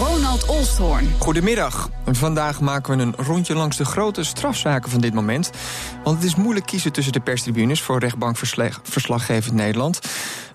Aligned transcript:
Ronald 0.00 0.46
Olsthoorn. 0.46 1.14
Goedemiddag. 1.18 1.90
Vandaag 2.06 2.60
maken 2.60 2.96
we 2.96 3.02
een 3.02 3.14
rondje 3.16 3.54
langs 3.54 3.76
de 3.76 3.84
grote 3.84 4.24
strafzaken 4.24 4.90
van 4.90 5.00
dit 5.00 5.14
moment. 5.14 5.50
Want 6.04 6.16
het 6.16 6.26
is 6.26 6.34
moeilijk 6.34 6.66
kiezen 6.66 6.92
tussen 6.92 7.12
de 7.12 7.20
perstribunes 7.20 7.82
voor 7.82 7.98
rechtbankverslaggevend 7.98 9.54
Nederland. 9.54 10.00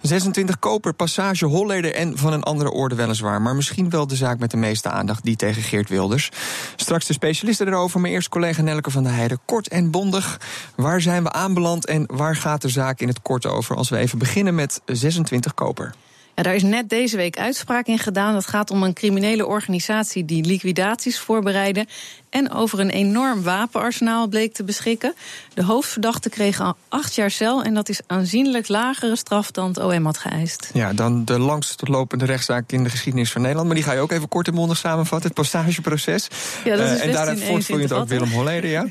26 0.02 0.60
koper, 0.60 0.94
passage, 0.94 1.46
Holleder 1.46 1.94
en 1.94 2.18
van 2.18 2.34
een 2.34 2.44
andere 2.44 2.72
orde 2.72 2.96
weliswaar. 2.96 3.42
Maar 3.42 3.56
misschien 3.56 3.90
wel 3.90 4.08
de 4.08 4.16
zaak 4.16 4.40
met 4.40 4.52
de 4.52 4.58
meeste 4.58 4.90
aandacht, 4.90 5.24
die 5.24 5.36
tegen 5.36 5.62
Geert 5.62 5.90
Wilders. 5.90 6.32
Straks 6.76 7.06
de 7.06 7.14
specialisten 7.14 7.68
erover, 7.68 8.00
maar 8.00 8.10
eerst 8.10 8.30
collega 8.30 8.62
Nelke 8.62 8.92
van 8.92 9.04
der 9.04 9.14
Heijden. 9.14 9.40
Kort 9.46 9.68
en 9.68 9.92
bondig, 9.92 10.40
waar 10.76 11.02
zijn 11.02 11.24
we 11.24 11.32
aanbeland 11.32 11.86
en 11.86 12.04
waar 12.14 12.36
gaat 12.36 12.62
de 12.62 12.70
zaak 12.70 13.00
in 13.00 13.08
het 13.08 13.22
kort 13.22 13.46
over? 13.46 13.76
Als 13.76 13.90
we 13.90 13.98
even 13.98 14.18
beginnen 14.18 14.56
met 14.56 14.82
26 14.86 15.54
koper. 15.54 15.94
Ja, 16.36 16.44
daar 16.44 16.56
is 16.56 16.64
net 16.64 16.90
deze 16.90 17.18
week 17.18 17.38
uitspraak 17.38 17.88
in 17.88 18.00
gedaan. 18.00 18.34
Dat 18.34 18.48
gaat 18.48 18.72
om 18.72 18.84
een 18.84 18.94
criminele 18.94 19.46
organisatie 19.46 20.26
die 20.26 20.46
liquidaties 20.46 21.20
voorbereidde. 21.20 21.86
En 22.30 22.52
over 22.52 22.80
een 22.80 22.90
enorm 22.90 23.44
wapenarsenaal 23.44 24.28
bleek 24.28 24.54
te 24.54 24.64
beschikken. 24.64 25.16
De 25.54 25.64
hoofdverdachte 25.64 26.30
kreeg 26.30 26.60
al 26.60 26.76
acht 26.90 27.16
jaar 27.16 27.32
cel. 27.32 27.64
En 27.64 27.74
dat 27.74 27.90
is 27.90 28.00
aanzienlijk 28.08 28.68
lagere 28.68 29.16
straf 29.16 29.52
dan 29.52 29.68
het 29.68 29.78
OM 29.78 30.06
had 30.06 30.18
geëist. 30.18 30.70
Ja, 30.74 30.94
dan 30.94 31.26
de 31.26 31.40
langstlopende 31.40 32.26
rechtszaak 32.26 32.72
in 32.72 32.84
de 32.84 32.90
geschiedenis 32.90 33.32
van 33.32 33.42
Nederland. 33.42 33.68
Maar 33.68 33.76
die 33.76 33.86
ga 33.86 33.94
je 33.94 34.00
ook 34.00 34.12
even 34.12 34.28
kort 34.28 34.48
en 34.48 34.54
mondig 34.54 34.78
samenvatten. 34.78 35.28
Het 35.28 35.38
passageproces. 35.40 36.28
Ja, 36.64 36.76
dat 36.76 36.90
is 36.90 36.98
uh, 36.98 37.06
en 37.06 37.12
daaruit 37.12 37.44
voortvloeiend 37.44 37.94
ook 37.94 38.08
Willem 38.08 38.32
Holleder, 38.32 38.70
ja? 38.70 38.88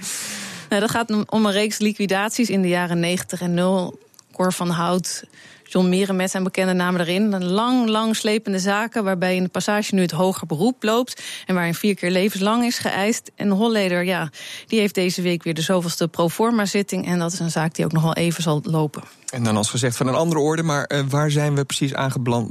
Nou, 0.69 0.81
dat 0.81 0.91
gaat 0.91 1.11
om 1.31 1.47
een 1.47 1.53
reeks 1.53 1.79
liquidaties 1.79 2.51
in 2.51 2.63
de 2.63 2.69
jaren 2.69 3.01
90 3.01 3.41
en 3.41 3.55
0. 3.55 3.99
Cor 4.33 4.53
van 4.53 4.71
Hout, 4.71 5.25
John 5.69 5.89
Mieren 5.89 6.17
met 6.17 6.31
zijn 6.31 6.43
bekende 6.43 6.73
namen 6.73 7.01
erin. 7.01 7.33
Een 7.33 7.45
lang, 7.45 7.89
lang 7.89 8.17
slepende 8.17 8.59
zaken 8.59 9.05
waarbij 9.05 9.37
in 9.37 9.43
de 9.43 9.49
passage 9.49 9.95
nu 9.95 10.01
het 10.01 10.11
hoger 10.11 10.47
beroep 10.47 10.83
loopt. 10.83 11.23
En 11.47 11.55
waarin 11.55 11.75
vier 11.75 11.95
keer 11.95 12.11
levenslang 12.11 12.65
is 12.65 12.79
geëist. 12.79 13.31
En 13.35 13.51
Holleder, 13.51 14.05
ja, 14.05 14.31
die 14.67 14.81
heeft 14.81 14.95
deze 14.95 15.23
week 15.23 15.43
weer 15.43 15.55
de 15.55 15.63
zoveelste 15.63 16.09
proforma 16.09 16.65
zitting. 16.65 17.07
En 17.07 17.19
dat 17.19 17.33
is 17.33 17.39
een 17.39 17.51
zaak 17.51 17.75
die 17.75 17.85
ook 17.85 17.93
nog 17.93 18.03
wel 18.03 18.15
even 18.15 18.43
zal 18.43 18.61
lopen. 18.63 19.03
En 19.35 19.43
dan 19.43 19.57
als 19.57 19.71
gezegd 19.71 19.97
van 19.97 20.07
een 20.07 20.15
andere 20.15 20.41
orde, 20.41 20.63
maar 20.63 20.91
uh, 20.93 21.01
waar 21.09 21.31
zijn 21.31 21.55
we 21.55 21.65
precies 21.65 21.95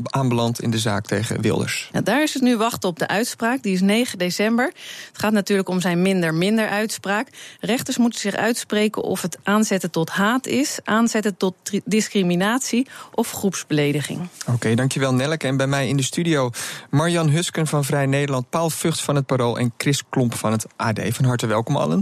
aanbeland 0.04 0.62
in 0.62 0.72
de 0.72 0.80
zaak 0.80 1.06
tegen 1.06 1.42
Wilders? 1.42 1.90
Daar 2.04 2.24
is 2.24 2.34
het 2.34 2.44
nu 2.44 2.58
wachten 2.58 2.90
op 2.90 3.00
de 3.00 3.08
uitspraak. 3.08 3.64
Die 3.64 3.74
is 3.74 3.82
9 3.82 4.18
december. 4.18 4.66
Het 5.08 5.20
gaat 5.20 5.32
natuurlijk 5.32 5.70
om 5.70 5.82
zijn 5.82 6.02
minder-minder 6.02 6.70
uitspraak. 6.70 7.28
Rechters 7.60 7.98
moeten 7.98 8.20
zich 8.20 8.36
uitspreken 8.36 9.04
of 9.04 9.22
het 9.22 9.38
aanzetten 9.44 9.92
tot 9.92 10.10
haat 10.10 10.48
is, 10.48 10.80
aanzetten 10.84 11.38
tot 11.38 11.56
discriminatie 11.86 12.88
of 13.14 13.32
groepsbelediging. 13.32 14.20
Oké, 14.20 14.52
okay, 14.52 14.76
dankjewel 14.76 15.14
Nelleke. 15.14 15.48
En 15.48 15.58
bij 15.58 15.68
mij 15.68 15.88
in 15.88 15.98
de 15.98 16.04
studio 16.04 16.50
Marjan 16.90 17.30
Husken 17.30 17.68
van 17.68 17.84
Vrij 17.86 18.06
Nederland, 18.06 18.50
Paul 18.50 18.70
Vught 18.70 19.02
van 19.02 19.16
het 19.16 19.26
Parool 19.26 19.58
en 19.58 19.74
Chris 19.78 20.04
Klomp 20.10 20.36
van 20.36 20.52
het 20.52 20.66
AD. 20.76 21.00
Van 21.04 21.26
harte 21.26 21.48
welkom 21.48 21.76
allen. 21.78 22.02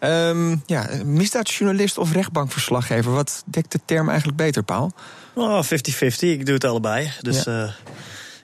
Um, 0.00 0.62
ja, 0.66 0.88
misdaadjournalist 1.04 1.98
of 1.98 2.12
rechtbankverslaggever, 2.12 3.12
wat 3.12 3.42
dekt 3.46 3.72
de 3.72 3.80
term 3.84 4.08
eigenlijk 4.08 4.38
beter, 4.38 4.62
Paul? 4.62 4.92
50-50, 4.94 4.98
oh, 5.36 5.62
ik 6.20 6.46
doe 6.46 6.54
het 6.54 6.64
allebei. 6.64 7.10
Dus 7.20 7.44
ja. 7.44 7.62
Uh, 7.62 7.70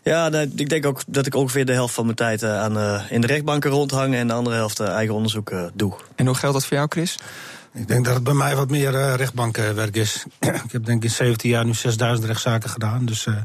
ja, 0.03 0.30
ik 0.56 0.69
denk 0.69 0.86
ook 0.86 1.03
dat 1.06 1.27
ik 1.27 1.34
ongeveer 1.34 1.67
de 1.67 1.73
helft 1.73 1.95
van 1.95 2.05
mijn 2.05 2.17
tijd 2.17 2.42
uh, 2.42 2.61
aan, 2.61 2.78
uh, 2.78 3.03
in 3.11 3.20
de 3.20 3.27
rechtbanken 3.27 3.70
rondhang 3.70 4.14
en 4.14 4.27
de 4.27 4.33
andere 4.33 4.56
helft 4.56 4.80
eigen 4.80 5.14
onderzoek 5.14 5.53
doe. 5.75 5.95
En 6.14 6.27
hoe 6.27 6.34
geldt 6.34 6.55
dat 6.55 6.67
voor 6.67 6.77
jou, 6.77 6.89
Chris? 6.91 7.19
Ik 7.75 7.89
denk 7.89 8.05
dat 8.05 8.15
het 8.15 8.25
bij 8.25 8.34
mij 8.34 8.56
wat 8.56 8.70
meer 8.70 8.95
uh, 8.95 9.15
rechtbankenwerk 9.15 9.97
is. 9.97 10.25
ik 10.67 10.73
heb 10.73 10.84
denk 10.84 11.03
ik 11.03 11.11
in 11.11 11.11
17 11.11 11.51
jaar 11.51 11.64
nu 11.64 11.74
6000 11.74 12.27
rechtszaken 12.27 12.70
gedaan. 12.70 13.05
Dus 13.05 13.27
uh, 13.27 13.36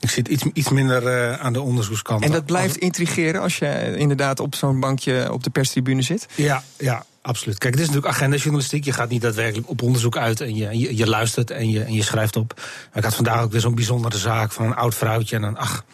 ik 0.00 0.10
zit 0.10 0.28
iets, 0.28 0.44
iets 0.52 0.68
minder 0.68 1.02
uh, 1.02 1.32
aan 1.32 1.52
de 1.52 1.60
onderzoekskant. 1.60 2.24
En 2.24 2.30
dat 2.30 2.46
blijft 2.46 2.76
intrigeren 2.76 3.40
als 3.40 3.58
je 3.58 3.94
inderdaad 3.96 4.40
op 4.40 4.54
zo'n 4.54 4.80
bankje 4.80 5.32
op 5.32 5.44
de 5.44 5.50
perstribune 5.50 6.02
zit? 6.02 6.26
Ja, 6.34 6.62
ja. 6.78 7.04
Absoluut. 7.26 7.58
Kijk, 7.58 7.74
het 7.74 7.82
is 7.82 7.88
natuurlijk 7.88 8.14
agendajournalistiek. 8.14 8.84
Je 8.84 8.92
gaat 8.92 9.08
niet 9.08 9.22
daadwerkelijk 9.22 9.68
op 9.68 9.82
onderzoek 9.82 10.16
uit 10.16 10.40
en 10.40 10.54
je, 10.54 10.78
je, 10.78 10.96
je 10.96 11.06
luistert 11.06 11.50
en 11.50 11.70
je, 11.70 11.84
en 11.84 11.92
je 11.92 12.02
schrijft 12.02 12.36
op. 12.36 12.52
Maar 12.56 12.96
ik 12.96 13.04
had 13.04 13.14
vandaag 13.14 13.42
ook 13.42 13.52
weer 13.52 13.60
zo'n 13.60 13.74
bijzondere 13.74 14.18
zaak 14.18 14.52
van 14.52 14.66
een 14.66 14.74
oud 14.74 14.94
vrouwtje. 14.94 15.36
En 15.36 15.42
dan, 15.42 15.56
ach, 15.56 15.84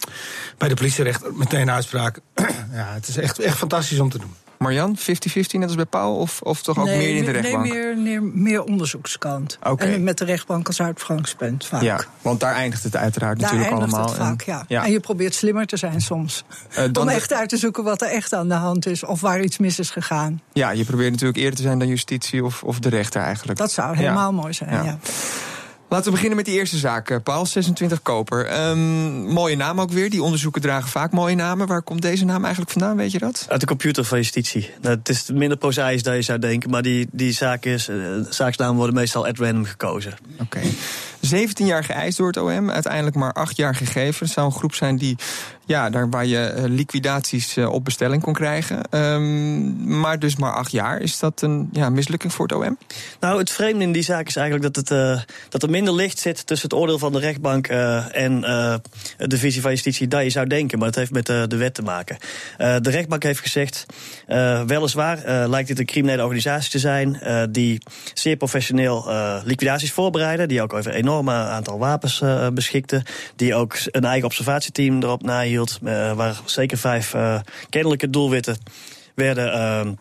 bij 0.59 0.69
de 0.69 0.75
politierechter 0.75 1.35
meteen 1.35 1.71
uitspraak. 1.71 2.19
ja, 2.73 2.93
het 2.93 3.09
is 3.09 3.17
echt, 3.17 3.39
echt 3.39 3.57
fantastisch 3.57 3.99
om 3.99 4.11
te 4.11 4.19
doen. 4.19 4.35
Marjan, 4.63 4.99
50-50 4.99 5.03
net 5.33 5.63
als 5.63 5.75
bij 5.75 5.85
Paul? 5.85 6.17
Of, 6.17 6.41
of 6.43 6.63
toch 6.63 6.79
ook 6.79 6.85
nee, 6.85 6.97
meer 6.97 7.17
in 7.17 7.25
de 7.25 7.31
rechtbank? 7.31 7.65
Nee, 7.65 7.73
meer, 7.73 7.97
meer, 7.97 8.23
meer 8.23 8.63
onderzoekskant. 8.65 9.59
Okay. 9.63 9.95
En 9.95 10.03
met 10.03 10.19
de 10.19 10.25
rechtbank 10.25 10.67
als 10.67 10.81
uitgangspunt 10.81 11.67
vaak. 11.67 11.83
Ja, 11.83 12.01
want 12.23 12.41
daar 12.41 12.55
eindigt 12.55 12.83
het 12.83 12.97
uiteraard 12.97 13.41
daar 13.41 13.51
natuurlijk 13.51 13.71
eindigt 13.71 13.99
allemaal. 13.99 14.15
Het 14.15 14.27
vaak, 14.27 14.43
ja. 14.43 14.65
ja. 14.69 14.85
En 14.85 14.93
je 14.93 15.01
probeert 15.01 15.35
slimmer 15.35 15.67
te 15.67 15.77
zijn 15.77 16.01
soms. 16.01 16.45
Uh, 16.79 16.85
om 17.01 17.09
echt 17.09 17.33
uit 17.33 17.49
te 17.49 17.57
zoeken 17.57 17.85
wat 17.85 18.03
er 18.03 18.09
echt 18.09 18.35
aan 18.35 18.49
de 18.49 18.55
hand 18.55 18.87
is. 18.87 19.05
Of 19.05 19.21
waar 19.21 19.41
iets 19.41 19.59
mis 19.59 19.79
is 19.79 19.91
gegaan. 19.91 20.41
Ja, 20.53 20.71
je 20.71 20.85
probeert 20.85 21.11
natuurlijk 21.11 21.39
eerder 21.39 21.57
te 21.57 21.63
zijn 21.63 21.79
dan 21.79 21.89
justitie 21.89 22.45
of, 22.45 22.63
of 22.63 22.79
de 22.79 22.89
rechter 22.89 23.23
eigenlijk. 23.23 23.59
Dat 23.59 23.73
zou 23.73 23.97
helemaal 23.97 24.33
mooi 24.33 24.53
zijn, 24.53 24.85
ja. 24.85 24.99
Laten 25.93 26.07
we 26.07 26.13
beginnen 26.13 26.37
met 26.37 26.47
die 26.47 26.55
eerste 26.55 26.77
zaak, 26.77 27.11
eh, 27.11 27.17
Paul. 27.23 27.47
26 27.47 28.03
Koper. 28.03 28.69
Um, 28.69 28.79
mooie 29.33 29.57
naam 29.57 29.81
ook 29.81 29.91
weer. 29.91 30.11
Die 30.11 30.23
onderzoeken 30.23 30.63
dragen 30.63 30.89
vaak 30.89 31.13
mooie 31.13 31.35
namen. 31.35 31.67
Waar 31.67 31.83
komt 31.83 32.03
deze 32.03 32.25
naam 32.25 32.43
eigenlijk 32.43 32.73
vandaan, 32.73 32.97
weet 32.97 33.13
je 33.13 33.19
dat? 33.19 33.47
Uit 33.49 33.61
de 33.61 33.67
computer 33.67 34.05
van 34.05 34.19
justitie. 34.19 34.71
Nou, 34.81 34.97
het 34.97 35.09
is 35.09 35.31
minder 35.31 35.59
prozaïs 35.59 36.03
dan 36.03 36.15
je 36.15 36.23
zou 36.23 36.39
denken. 36.39 36.71
Maar 36.71 36.83
die, 36.83 37.09
die 37.11 37.33
zaak 37.33 37.65
is, 37.65 37.89
uh, 37.89 37.97
zaaksnamen 38.29 38.77
worden 38.77 38.95
meestal 38.95 39.27
at 39.27 39.39
random 39.39 39.65
gekozen. 39.65 40.13
Oké. 40.33 40.43
Okay. 40.43 40.73
17 41.21 41.67
jaar 41.67 41.85
geëist 41.85 42.17
door 42.17 42.27
het 42.27 42.37
OM, 42.37 42.71
uiteindelijk 42.71 43.17
maar 43.17 43.33
8 43.33 43.57
jaar 43.57 43.75
gegeven. 43.75 44.25
Het 44.25 44.35
zou 44.35 44.47
een 44.47 44.59
groep 44.59 44.75
zijn 44.75 44.97
die, 44.97 45.17
ja, 45.65 45.91
daar 45.91 46.11
waar 46.11 46.27
je 46.27 46.65
liquidaties 46.69 47.59
op 47.59 47.85
bestelling 47.85 48.23
kon 48.23 48.33
krijgen. 48.33 48.81
Um, 48.91 49.99
maar 49.99 50.19
dus 50.19 50.37
maar 50.37 50.53
8 50.53 50.73
jaar. 50.73 51.01
Is 51.01 51.19
dat 51.19 51.43
een 51.43 51.69
ja, 51.73 51.91
mislukking 51.91 52.33
voor 52.33 52.47
het 52.47 52.57
OM? 52.57 52.79
Nou, 53.21 53.39
het 53.39 53.51
vreemde 53.51 53.85
in 53.85 53.93
die 53.93 54.03
zaak 54.03 54.27
is 54.27 54.37
eigenlijk 54.37 54.75
dat, 54.75 54.89
het, 54.89 54.99
uh, 54.99 55.21
dat 55.49 55.63
er 55.63 55.71
minder 55.71 55.95
licht 55.95 56.19
zit 56.19 56.47
tussen 56.47 56.69
het 56.69 56.79
oordeel 56.79 56.99
van 56.99 57.13
de 57.13 57.19
rechtbank 57.19 57.67
en 57.67 58.41
de 59.17 59.39
visie 59.39 59.61
van 59.61 59.71
justitie 59.71 60.09
dan 60.09 60.25
je 60.25 60.31
zou 60.31 60.47
denken. 60.47 60.79
Maar 60.79 60.87
het 60.87 60.97
heeft 60.97 61.13
met 61.13 61.27
de 61.27 61.57
wet 61.57 61.75
te 61.75 61.83
maken. 61.83 62.17
de 62.57 62.91
rechtbank 62.91 63.23
heeft 63.23 63.41
gezegd, 63.41 63.87
weliswaar 64.67 65.49
lijkt 65.49 65.69
dit 65.69 65.79
een 65.79 65.87
criminele 65.87 66.23
organisatie 66.23 66.71
te 66.71 66.79
zijn 66.79 67.21
die 67.51 67.83
zeer 68.15 68.37
professioneel 68.37 69.11
liquidaties 69.45 69.93
voorbereiden, 69.93 70.49
die 70.49 70.63
ook 70.63 70.73
over 70.73 70.93
enorm 70.93 71.31
aantal 71.31 71.79
wapens 71.79 72.23
beschikte. 72.53 73.03
Die 73.37 73.55
ook 73.55 73.75
een 73.85 74.05
eigen 74.05 74.27
observatieteam 74.27 75.03
erop 75.03 75.23
nahield. 75.23 75.52
Uh, 75.83 76.13
waar 76.13 76.41
zeker 76.45 76.79
vijf 76.79 77.15
uh, 77.15 77.41
kennelijke 77.69 78.11
doelwitten 78.11 78.57
werden 79.15 79.99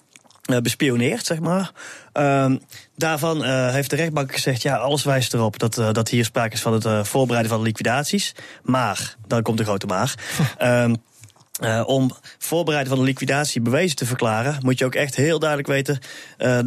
bespioneerd, 0.60 1.26
zeg 1.26 1.40
maar. 1.40 1.72
Uh, 2.14 2.52
daarvan 2.96 3.46
uh, 3.46 3.72
heeft 3.72 3.90
de 3.90 3.96
rechtbank 3.96 4.34
gezegd: 4.34 4.62
ja, 4.62 4.76
alles 4.76 5.04
wijst 5.04 5.34
erop 5.34 5.60
dat, 5.60 5.78
uh, 5.78 5.92
dat 5.92 6.10
hier 6.10 6.26
sprake 6.26 6.54
is 6.54 6.62
van 6.62 6.74
het 6.74 6.86
uh, 6.86 7.04
voorbereiden 7.04 7.52
van 7.52 7.62
liquidaties. 7.62 8.36
Maar, 8.64 9.16
dan 9.28 9.42
komt 9.42 9.58
de 9.58 9.64
grote 9.64 9.86
maar. 9.86 10.16
Uh, 10.62 10.92
om 11.86 12.12
voorbereiden 12.38 12.92
van 12.92 13.00
een 13.00 13.08
liquidatie 13.08 13.62
bewezen 13.62 13.96
te 13.96 14.06
verklaren, 14.06 14.58
moet 14.62 14.80
je 14.80 14.86
ook 14.86 14.96
echt 14.96 15.16
heel 15.16 15.40
duidelijk 15.40 15.70
weten 15.70 16.00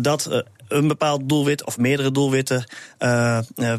dat 0.02 0.44
een 0.68 0.88
bepaald 0.88 1.28
doelwit 1.28 1.64
of 1.64 1.78
meerdere 1.78 2.10
doelwitten 2.10 2.64
uh, 2.98 3.38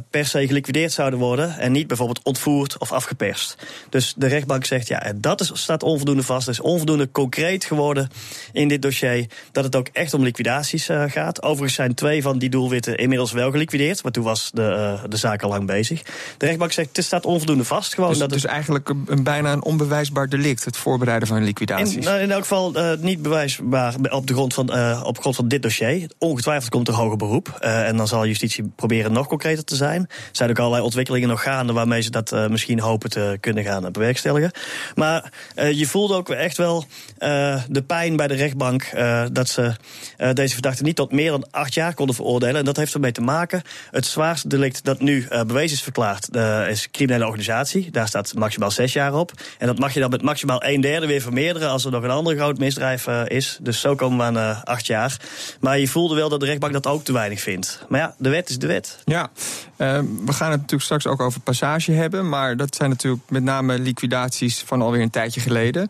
per 0.09 0.25
se 0.25 0.47
geliquideerd 0.47 0.91
zouden 0.91 1.19
worden. 1.19 1.57
En 1.57 1.72
niet 1.72 1.88
bijvoorbeeld 1.88 2.23
ontvoerd 2.23 2.78
of 2.78 2.91
afgeperst. 2.91 3.57
Dus 3.90 4.13
de 4.18 4.28
rechtbank 4.28 4.66
zegt 4.66 4.88
ja, 4.88 5.13
dat 5.16 5.41
is, 5.41 5.51
staat 5.53 5.84
onvoldoende 5.84 6.23
vast. 6.23 6.46
Het 6.46 6.56
is 6.56 6.62
onvoldoende 6.62 7.12
concreet 7.12 7.66
geworden 7.66 8.09
in 8.51 8.68
dit 8.68 8.81
dossier 8.81 9.26
dat 9.52 9.64
het 9.64 9.76
ook 9.76 9.87
echt 9.87 10.14
om 10.14 10.23
liquidaties 10.23 10.90
uh, 10.90 11.03
gaat. 11.08 11.43
Overigens 11.43 11.73
zijn 11.73 11.93
twee 11.93 12.22
van 12.22 12.37
die 12.37 12.49
doelwitten 12.49 12.97
inmiddels 12.97 13.31
wel 13.31 13.52
geliquideerd. 13.52 14.03
Maar 14.03 14.11
toen 14.11 14.23
was 14.23 14.49
de, 14.53 14.61
uh, 14.61 15.09
de 15.09 15.17
zaak 15.17 15.43
al 15.43 15.49
lang 15.49 15.66
bezig. 15.66 16.02
De 16.38 16.46
rechtbank 16.46 16.72
zegt 16.72 16.96
het 16.96 17.05
staat 17.05 17.26
onvoldoende 17.26 17.64
vast. 17.64 17.93
Gewoon 17.93 18.09
dus, 18.09 18.20
dat 18.20 18.29
dus 18.29 18.41
het... 18.41 18.52
eigenlijk 18.52 18.90
een, 18.90 19.23
bijna 19.23 19.52
een 19.52 19.64
onbewijsbaar 19.64 20.29
delict, 20.29 20.66
het 20.66 20.78
voorbereiden 20.78 21.28
van 21.28 21.43
liquidaties. 21.43 21.96
In, 21.96 22.03
nou, 22.03 22.20
in 22.20 22.31
elk 22.31 22.41
geval 22.41 22.73
niet 22.99 23.22
bewijsbaar 23.22 23.96
op, 24.09 24.28
de 24.28 24.34
grond 24.34 24.53
van, 24.53 25.03
op 25.03 25.20
grond 25.20 25.35
van 25.35 25.47
dit 25.47 25.61
dossier. 25.61 26.09
Ongetwijfeld 26.17 26.72
komt 26.76 26.88
er 26.88 26.94
hoger 26.94 27.18
beroep. 27.18 27.48
en 27.60 27.98
dan 27.98 28.08
zal 28.08 28.26
justitie 28.26 28.72
proberen 28.76 29.12
nog 29.12 29.28
concreter 29.28 29.64
te 29.64 29.76
zijn. 29.76 30.02
Er 30.02 30.30
zijn 30.32 30.50
ook 30.50 30.60
allerlei 30.60 30.84
ontwikkelingen 30.84 31.30
nog 31.30 31.44
gaande 31.44 31.74
waarmee 31.74 32.02
ze 32.02 32.10
dat 32.10 32.50
misschien 32.50 32.80
hopen 32.80 33.10
te 33.10 33.38
kunnen 33.40 33.64
gaan 33.64 33.92
bewerkstelligen. 33.92 34.52
Maar 34.96 35.32
je 35.72 35.88
voelde 35.88 36.14
ook 36.16 36.30
echt 36.30 36.58
wel 36.58 36.86
de 37.68 37.84
pijn 37.88 38.16
bij 38.16 38.28
de 38.28 38.34
rechtbank 38.34 38.90
dat 39.32 39.50
ze 39.50 39.74
deze 40.34 40.54
verdachte 40.54 40.84
niet 40.84 40.96
tot 40.96 41.12
meer 41.12 41.32
dan 41.32 41.48
acht 41.52 41.74
jaar 41.74 41.94
konden 41.94 42.16
veroordelen. 42.16 42.56
En 42.56 42.66
dat 42.66 42.78
heeft 42.78 42.94
ermee 42.94 43.12
te 43.12 43.22
maken. 43.22 43.62
Het 43.92 44.06
zwaarste 44.06 44.48
delict 44.48 44.84
dat 44.84 45.02
nu 45.02 45.28
bewezen 45.30 45.78
is 45.78 45.84
verklaard 45.84 46.36
is 46.70 46.92
criminele 46.92 47.26
organisatie. 47.26 47.92
Daar 47.92 48.08
staat 48.08 48.34
maximaal 48.34 48.72
zes 48.72 48.94
jaar 48.94 49.14
op. 49.14 49.32
En 49.58 49.68
dat 49.68 49.80
mag 49.80 49.94
je 49.94 50.00
dan 50.00 50.10
met 50.10 50.22
maximaal 50.22 50.64
een 50.64 50.82
derde 50.82 51.08
weer 51.08 51.22
vermeerderen 51.22 51.70
als 51.70 51.86
er 51.86 51.92
nog 51.92 52.04
een 52.04 52.10
ander 52.10 52.36
groot 52.36 52.58
misdrijf 52.58 53.08
is. 53.28 53.58
Dus 53.62 53.80
zo 53.80 53.96
komen 53.96 54.18
we 54.18 54.40
aan 54.40 54.64
acht 54.64 54.86
jaar. 54.86 55.18
Maar 55.60 55.80
je 55.80 55.88
voelde 55.88 56.16
wel 56.16 56.30
dat 56.30 56.40
de 56.40 56.46
rechtbank 56.46 56.65
dat 56.73 56.88
ook 56.88 57.03
te 57.03 57.14
weinig 57.14 57.40
vindt. 57.41 57.85
Maar 57.90 58.00
ja, 58.00 58.16
de 58.17 58.29
wet 58.29 58.50
is 58.50 58.58
de 58.58 58.67
wet. 58.67 58.97
Ja, 59.06 59.22
uh, 59.22 60.00
we 60.26 60.34
gaan 60.34 60.52
het 60.52 60.59
natuurlijk 60.59 60.84
straks 60.84 61.08
ook 61.08 61.22
over 61.22 61.40
passage 61.40 61.91
hebben. 61.91 62.29
Maar 62.29 62.58
dat 62.58 62.76
zijn 62.76 62.90
natuurlijk 62.90 63.23
met 63.29 63.44
name 63.44 63.79
liquidaties 63.79 64.64
van 64.66 64.82
alweer 64.82 65.02
een 65.02 65.09
tijdje 65.09 65.41
geleden. 65.41 65.88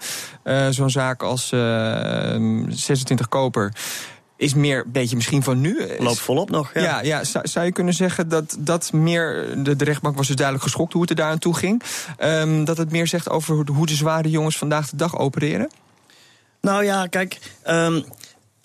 Zo'n 0.69 0.89
zaak 0.89 1.23
als 1.23 1.47
26 1.47 3.29
koper 3.29 3.73
is 4.37 4.53
meer 4.53 4.83
een 4.85 4.91
beetje 4.91 5.15
misschien 5.15 5.43
van 5.43 5.61
nu. 5.61 5.87
Loopt 5.99 6.19
volop 6.19 6.49
nog. 6.49 6.73
Ja, 6.73 6.81
ja, 6.81 7.01
ja 7.03 7.23
zou, 7.23 7.47
zou, 7.47 7.65
je 7.65 7.71
kunnen 7.71 7.93
zeggen 7.93 8.29
dat 8.29 8.55
dat 8.59 8.93
meer. 8.93 9.53
De, 9.63 9.75
de, 9.75 9.83
rechtbank 9.83 10.17
was 10.17 10.27
dus 10.27 10.35
duidelijk 10.35 10.65
geschokt 10.65 10.93
hoe 10.93 11.01
het 11.01 11.09
er 11.09 11.15
daar 11.15 11.31
aan 11.31 11.37
toe 11.37 11.55
ging. 11.55 11.81
Um, 12.19 12.65
dat 12.65 12.77
het 12.77 12.91
meer 12.91 13.07
zegt 13.07 13.29
over 13.29 13.65
hoe 13.71 13.85
de 13.85 13.95
zware 13.95 14.29
jongens 14.29 14.57
vandaag 14.57 14.89
de 14.89 14.95
dag 14.95 15.17
opereren? 15.17 15.69
Nou 16.61 16.83
ja, 16.83 17.07
kijk. 17.07 17.39
Um, 17.67 18.05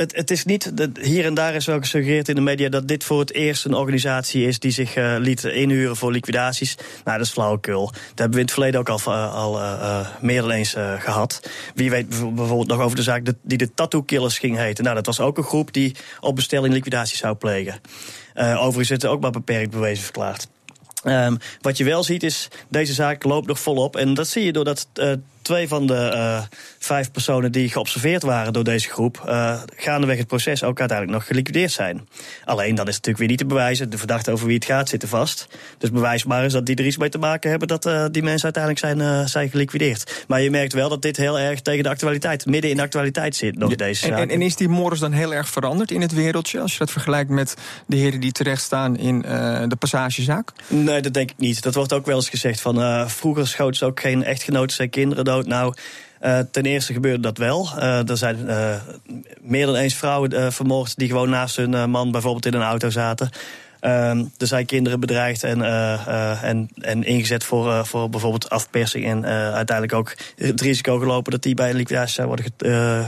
het, 0.01 0.17
het 0.17 0.31
is 0.31 0.45
niet, 0.45 0.73
hier 1.01 1.25
en 1.25 1.35
daar 1.35 1.55
is 1.55 1.67
wel 1.67 1.79
gesuggereerd 1.79 2.29
in 2.29 2.35
de 2.35 2.41
media 2.41 2.69
dat 2.69 2.89
dit 2.89 3.05
voor 3.05 3.21
het 3.21 3.33
eerst 3.33 3.65
een 3.65 3.75
organisatie 3.75 4.47
is 4.47 4.59
die 4.59 4.71
zich 4.71 4.97
uh, 4.97 5.15
liet 5.19 5.45
inhuren 5.45 5.97
voor 5.97 6.13
liquidaties. 6.13 6.75
Nou, 7.05 7.19
dat 7.19 7.27
is 7.27 7.33
flauwekul. 7.33 7.87
Dat 7.87 8.01
hebben 8.05 8.31
we 8.31 8.39
in 8.39 8.45
het 8.45 8.53
verleden 8.53 8.81
ook 8.81 8.89
al, 8.89 9.01
uh, 9.07 9.35
al 9.35 9.59
uh, 9.59 10.09
meer 10.21 10.41
dan 10.41 10.51
eens 10.51 10.75
gehad. 10.99 11.51
Wie 11.75 11.91
weet 11.91 12.09
bijvoorbeeld 12.09 12.67
nog 12.67 12.81
over 12.81 12.97
de 12.97 13.03
zaak 13.03 13.25
die 13.43 13.59
de 13.59 13.75
Tattoo 13.75 14.03
Killers 14.03 14.39
ging 14.39 14.57
heten. 14.57 14.85
Nou, 14.85 14.97
dat 14.97 15.07
was 15.07 15.21
ook 15.21 15.39
een 15.39 15.45
groep 15.45 15.73
die 15.73 15.97
op 16.21 16.35
bestelling 16.35 16.75
liquidaties 16.75 17.19
zou 17.19 17.35
plegen. 17.35 17.81
overigens 18.35 18.91
is 18.91 19.03
het 19.03 19.07
ook 19.07 19.21
maar 19.21 19.31
beperkt 19.31 19.71
bewezen 19.71 20.05
verklaard. 20.05 20.49
Um, 21.05 21.39
wat 21.61 21.77
je 21.77 21.85
wel 21.85 22.05
ziet 22.05 22.23
is, 22.23 22.49
deze 22.69 22.93
zaak 22.93 23.25
loopt 23.25 23.47
nog 23.47 23.61
volop. 23.61 23.97
En 23.97 24.15
dat 24.15 24.29
zie 24.29 24.45
je 24.45 24.53
doordat 24.53 24.89
twee 25.43 25.69
van 25.69 25.87
de 25.87 26.13
uh, 26.15 26.43
vijf 26.79 27.11
personen 27.11 27.53
die 27.53 27.69
geobserveerd 27.69 28.23
waren 28.23 28.53
door 28.53 28.65
deze 28.65 28.89
groep, 28.89 29.23
uh, 29.27 29.61
gaandeweg 29.77 30.19
het 30.19 30.27
proces 30.27 30.63
ook 30.63 30.79
uiteindelijk 30.79 31.19
nog 31.19 31.27
geliquideerd 31.27 31.73
zijn. 31.73 32.09
Alleen 32.45 32.75
dan 32.75 32.89
is 32.89 32.95
het 32.95 33.07
natuurlijk 33.07 33.19
weer 33.19 33.29
niet 33.29 33.39
te 33.39 33.47
bewijzen. 33.47 33.91
De 33.91 33.99
verdachte 33.99 34.31
over 34.31 34.47
wie 34.47 34.55
het 34.55 34.65
gaat 34.65 34.89
zitten 34.89 35.09
vast. 35.09 35.47
Dus 35.79 35.91
bewijsbaar 35.91 36.45
is 36.45 36.53
dat 36.53 36.67
die 36.67 36.77
er 36.77 36.87
iets 36.87 36.97
mee 36.97 37.09
te 37.09 37.19
maken 37.19 37.51
hebben 37.51 37.69
dat 37.69 37.87
uh, 37.87 38.05
die 38.11 38.23
mensen 38.23 38.55
uiteindelijk 38.55 38.85
zijn, 38.85 39.29
zijn 39.29 39.51
geliquideerd. 39.51 40.25
Maar 40.29 40.41
je 40.41 40.51
merkt 40.51 40.73
wel 40.73 40.89
dat 40.89 41.03
dit 41.03 41.17
heel 41.17 41.39
erg 41.39 41.61
tegen 41.61 41.83
de 41.83 41.89
actualiteit, 41.89 42.47
midden 42.47 42.71
in 42.71 42.77
de 42.77 42.83
actualiteit 42.83 43.37
zit, 43.37 43.59
nog 43.59 43.75
deze 43.75 44.07
zaak. 44.07 44.19
En, 44.19 44.31
en, 44.31 44.43
is 44.43 44.57
die 44.57 44.69
Morris 44.69 45.01
dan 45.01 45.13
heel 45.13 45.35
erg 45.35 45.49
veranderd 45.49 45.91
in 45.91 46.01
het 46.01 46.13
wereldje, 46.13 46.61
als 46.61 46.73
je 46.73 46.79
dat 46.79 46.91
vergelijkt 46.91 47.31
met 47.31 47.55
de 47.87 47.97
heren 47.97 48.21
die 48.21 48.33
terecht 48.33 48.63
staan 48.63 48.97
in 48.97 49.21
de 49.69 49.77
passagezaak? 49.79 50.53
Nee, 50.67 51.01
dat 51.01 51.15
denk 51.15 51.31
ik 51.31 51.39
niet. 51.39 51.63
Dat 51.63 51.75
wordt 51.75 51.93
ook 51.93 52.07
wel 52.07 52.17
eens 52.17 52.29
gezegd 52.29 52.61
van 52.61 53.09
vroeger 53.11 53.47
schoot 53.47 53.77
ze 53.77 53.85
ook 53.85 54.01
geen 54.01 54.25
echtgenoten 54.25 54.77
zijn 54.77 54.91
kinderen 54.91 55.25
Nou, 55.39 55.75
uh, 56.23 56.39
ten 56.51 56.63
eerste 56.63 56.93
gebeurde 56.93 57.23
dat 57.23 57.39
wel. 57.39 57.69
Uh, 57.77 58.09
er 58.09 58.17
zijn 58.17 58.39
uh, 58.47 58.75
meer 59.41 59.67
dan 59.67 59.75
eens 59.75 59.95
vrouwen 59.95 60.53
vermoord 60.53 60.97
die 60.97 61.09
gewoon 61.09 61.31
naast 61.31 61.57
hun 61.57 61.91
man 61.91 62.11
bijvoorbeeld 62.11 62.47
in 62.47 62.55
een 62.55 62.67
auto 62.67 62.91
zaten. 62.91 63.31
Ehm, 63.81 64.25
er 64.39 64.47
zijn 64.47 64.67
kinderen 64.67 65.01
bedreigd 65.01 65.43
en, 65.43 65.59
uh, 65.59 65.67
uh, 66.09 66.43
en, 66.43 66.69
en 66.81 67.05
ingezet 67.05 67.45
voor, 67.45 67.67
uh, 67.67 67.85
voor 67.85 68.11
bijvoorbeeld 68.11 68.51
afpersing. 68.51 69.05
En 69.05 69.25
uiteindelijk 69.25 69.93
ook 69.93 70.15
het 70.37 70.61
risico 70.61 70.99
gelopen 70.99 71.33
dat 71.33 71.43
die 71.43 71.55
bij 71.55 71.75
liquidatie 71.75 72.15
zou 72.15 72.27
worden 72.27 72.47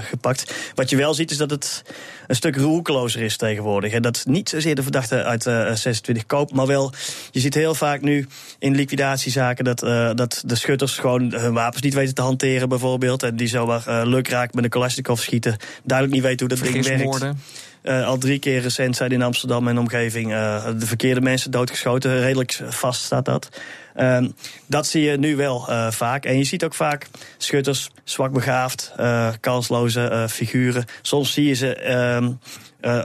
gepakt. 0.03 0.55
Wat 0.75 0.91
je 0.91 0.97
wel 0.97 1.15
ziet 1.15 1.31
is 1.31 1.37
dat 1.37 1.51
het 1.51 1.85
een 2.27 2.37
stuk 2.37 2.57
roekelozer 2.57 3.23
is 3.23 3.37
tegenwoordig. 3.37 3.93
En 3.93 4.03
dat 4.03 4.25
niet 4.27 4.49
zozeer 4.49 4.75
de 4.75 4.83
verdachte 4.83 5.25
uit 5.25 5.43
26 5.43 6.27
koop, 6.27 6.53
maar 6.53 6.67
wel, 6.67 6.93
je 7.31 7.41
ziet 7.41 7.55
heel 7.55 7.75
vaak 7.75 8.01
nu 8.01 8.27
in 8.59 8.75
liquidatiezaken 8.75 9.65
dat, 9.65 9.79
dat 10.17 10.43
de 10.47 10.55
schutters 10.55 10.99
gewoon 10.99 11.33
hun 11.35 11.53
wapens 11.53 11.83
niet 11.83 11.95
weten 11.95 12.15
te 12.15 12.23
hanteren, 12.23 12.69
bijvoorbeeld. 12.69 13.23
En 13.23 13.37
die 13.37 13.49
zomaar 13.49 14.07
lukraak 14.07 14.55
met 14.55 14.65
een 14.65 14.71
Kalashnikov 14.71 15.21
schieten, 15.21 15.57
duidelijk 15.85 16.17
niet 16.17 16.27
weten 16.27 16.47
hoe 16.47 16.57
dat 16.57 16.73
ding 16.73 16.87
werkt. 16.87 17.35
Uh, 17.83 18.07
al 18.07 18.19
drie 18.19 18.39
keer 18.39 18.61
recent 18.61 18.97
zijn 18.97 19.11
in 19.11 19.23
Amsterdam 19.23 19.69
en 19.69 19.79
omgeving 19.79 20.31
uh, 20.31 20.65
de 20.79 20.87
verkeerde 20.87 21.21
mensen 21.21 21.51
doodgeschoten. 21.51 22.21
Redelijk 22.21 22.61
vast 22.69 23.03
staat 23.03 23.25
dat. 23.25 23.49
Uh, 23.97 24.27
dat 24.67 24.87
zie 24.87 25.03
je 25.03 25.19
nu 25.19 25.37
wel 25.37 25.67
uh, 25.69 25.91
vaak. 25.91 26.25
En 26.25 26.39
je 26.39 26.45
ziet 26.45 26.65
ook 26.65 26.75
vaak 26.75 27.07
schutters, 27.37 27.91
zwak 28.05 28.33
begaafd, 28.33 28.93
kansloze 29.41 30.27
figuren. 30.31 30.85
Soms 31.03 31.33
zie 31.33 31.47
je 31.47 31.55
ze 31.55 31.75
ehm, 31.75 32.33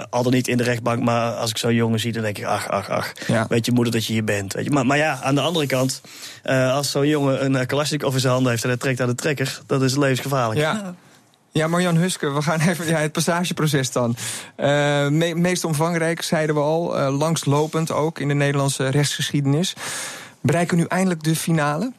al 0.09 0.24
dan 0.24 0.33
niet 0.33 0.47
in 0.47 0.57
de 0.57 0.63
rechtbank, 0.63 1.03
maar 1.03 1.31
als 1.31 1.50
ik 1.50 1.57
zo'n 1.57 1.75
jongen 1.75 2.00
zie, 2.00 2.12
dan 2.12 2.23
denk 2.23 2.38
ik, 2.38 2.45
ach, 2.45 2.69
ach, 2.69 2.89
ach. 2.89 3.12
Ja. 3.27 3.45
Weet 3.50 3.65
je 3.65 3.71
moeder 3.71 3.94
dat 3.94 4.06
je 4.06 4.13
hier 4.13 4.23
bent. 4.23 4.53
Weet 4.53 4.65
je. 4.65 4.71
Maar, 4.71 4.85
maar 4.85 4.97
ja, 4.97 5.19
aan 5.21 5.35
de 5.35 5.41
andere 5.41 5.65
kant, 5.65 6.01
als 6.44 6.91
zo'n 6.91 7.07
jongen 7.07 7.45
een 7.45 7.65
Kalashnikov 7.65 8.13
in 8.13 8.19
zijn 8.19 8.33
handen 8.33 8.51
heeft 8.51 8.63
en 8.63 8.69
hij 8.69 8.77
trekt 8.77 9.01
aan 9.01 9.07
de 9.07 9.15
trekker, 9.15 9.59
dat 9.65 9.81
is 9.81 9.95
levensgevaarlijk. 9.95 10.59
Ja. 10.59 10.95
Ja, 11.57 11.68
Marjan 11.68 11.95
Huske, 11.95 12.31
we 12.33 12.42
gaan 12.42 12.59
even 12.59 12.88
ja, 12.88 12.98
het 12.98 13.12
passageproces 13.12 13.92
dan. 13.92 14.15
Uh, 14.57 15.07
meest 15.33 15.63
omvangrijk, 15.63 16.21
zeiden 16.21 16.56
we 16.56 16.62
al, 16.62 17.00
uh, 17.00 17.18
langslopend 17.18 17.92
ook 17.92 18.19
in 18.19 18.27
de 18.27 18.33
Nederlandse 18.33 18.88
rechtsgeschiedenis. 18.88 19.75
Bereiken 20.42 20.77
nu 20.77 20.83
eindelijk 20.83 21.24
de 21.24 21.36
finale? 21.36 21.92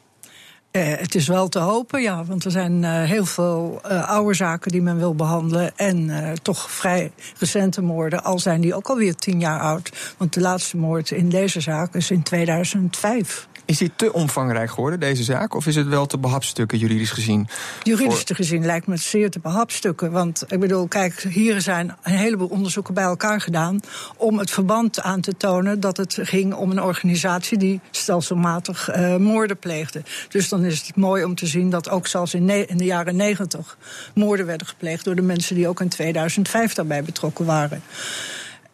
Uh, 0.71 0.83
het 0.97 1.15
is 1.15 1.27
wel 1.27 1.47
te 1.47 1.59
hopen, 1.59 2.01
ja, 2.01 2.23
want 2.23 2.45
er 2.45 2.51
zijn 2.51 2.83
heel 2.83 3.25
veel 3.25 3.81
oude 4.05 4.33
zaken 4.33 4.71
die 4.71 4.81
men 4.81 4.97
wil 4.97 5.15
behandelen. 5.15 5.77
En 5.77 6.11
toch 6.41 6.71
vrij 6.71 7.11
recente 7.37 7.81
moorden, 7.81 8.23
al 8.23 8.39
zijn 8.39 8.61
die 8.61 8.75
ook 8.75 8.87
alweer 8.87 9.15
tien 9.15 9.39
jaar 9.39 9.59
oud. 9.59 10.13
Want 10.17 10.33
de 10.33 10.41
laatste 10.41 10.77
moord 10.77 11.11
in 11.11 11.29
deze 11.29 11.61
zaak 11.61 11.93
is 11.93 12.11
in 12.11 12.23
2005. 12.23 13.47
Is 13.69 13.77
die 13.77 13.91
te 13.95 14.13
omvangrijk 14.13 14.69
geworden, 14.69 14.99
deze 14.99 15.23
zaak? 15.23 15.55
Of 15.55 15.67
is 15.67 15.75
het 15.75 15.87
wel 15.87 16.05
te 16.05 16.17
behapstukken, 16.17 16.77
juridisch 16.77 17.11
gezien? 17.11 17.47
Juridisch 17.83 18.23
voor... 18.25 18.35
gezien 18.35 18.65
lijkt 18.65 18.87
me 18.87 18.93
het 18.93 19.01
zeer 19.01 19.29
te 19.29 19.39
behapstukken. 19.39 20.11
Want 20.11 20.43
ik 20.47 20.59
bedoel, 20.59 20.87
kijk, 20.87 21.21
hier 21.21 21.61
zijn 21.61 21.95
een 22.03 22.13
heleboel 22.13 22.47
onderzoeken 22.47 22.93
bij 22.93 23.03
elkaar 23.03 23.41
gedaan. 23.41 23.79
om 24.17 24.37
het 24.39 24.51
verband 24.51 25.01
aan 25.01 25.21
te 25.21 25.37
tonen 25.37 25.79
dat 25.79 25.97
het 25.97 26.17
ging 26.21 26.53
om 26.53 26.71
een 26.71 26.81
organisatie 26.81 27.57
die 27.57 27.79
stelselmatig 27.91 28.95
uh, 28.95 29.15
moorden 29.15 29.57
pleegde. 29.57 30.03
Dus 30.29 30.49
dan 30.49 30.63
is 30.65 30.87
het 30.87 30.95
mooi 30.95 31.23
om 31.23 31.35
te 31.35 31.47
zien 31.47 31.69
dat 31.69 31.89
ook 31.89 32.07
zelfs 32.07 32.33
in, 32.33 32.49
in 32.69 32.77
de 32.77 32.85
jaren 32.85 33.15
negentig 33.15 33.77
moorden 34.13 34.45
werden 34.45 34.67
gepleegd 34.67 35.05
door 35.05 35.15
de 35.15 35.21
mensen 35.21 35.55
die 35.55 35.67
ook 35.67 35.81
in 35.81 35.89
2005 35.89 36.73
daarbij 36.73 37.03
betrokken 37.03 37.45
waren. 37.45 37.81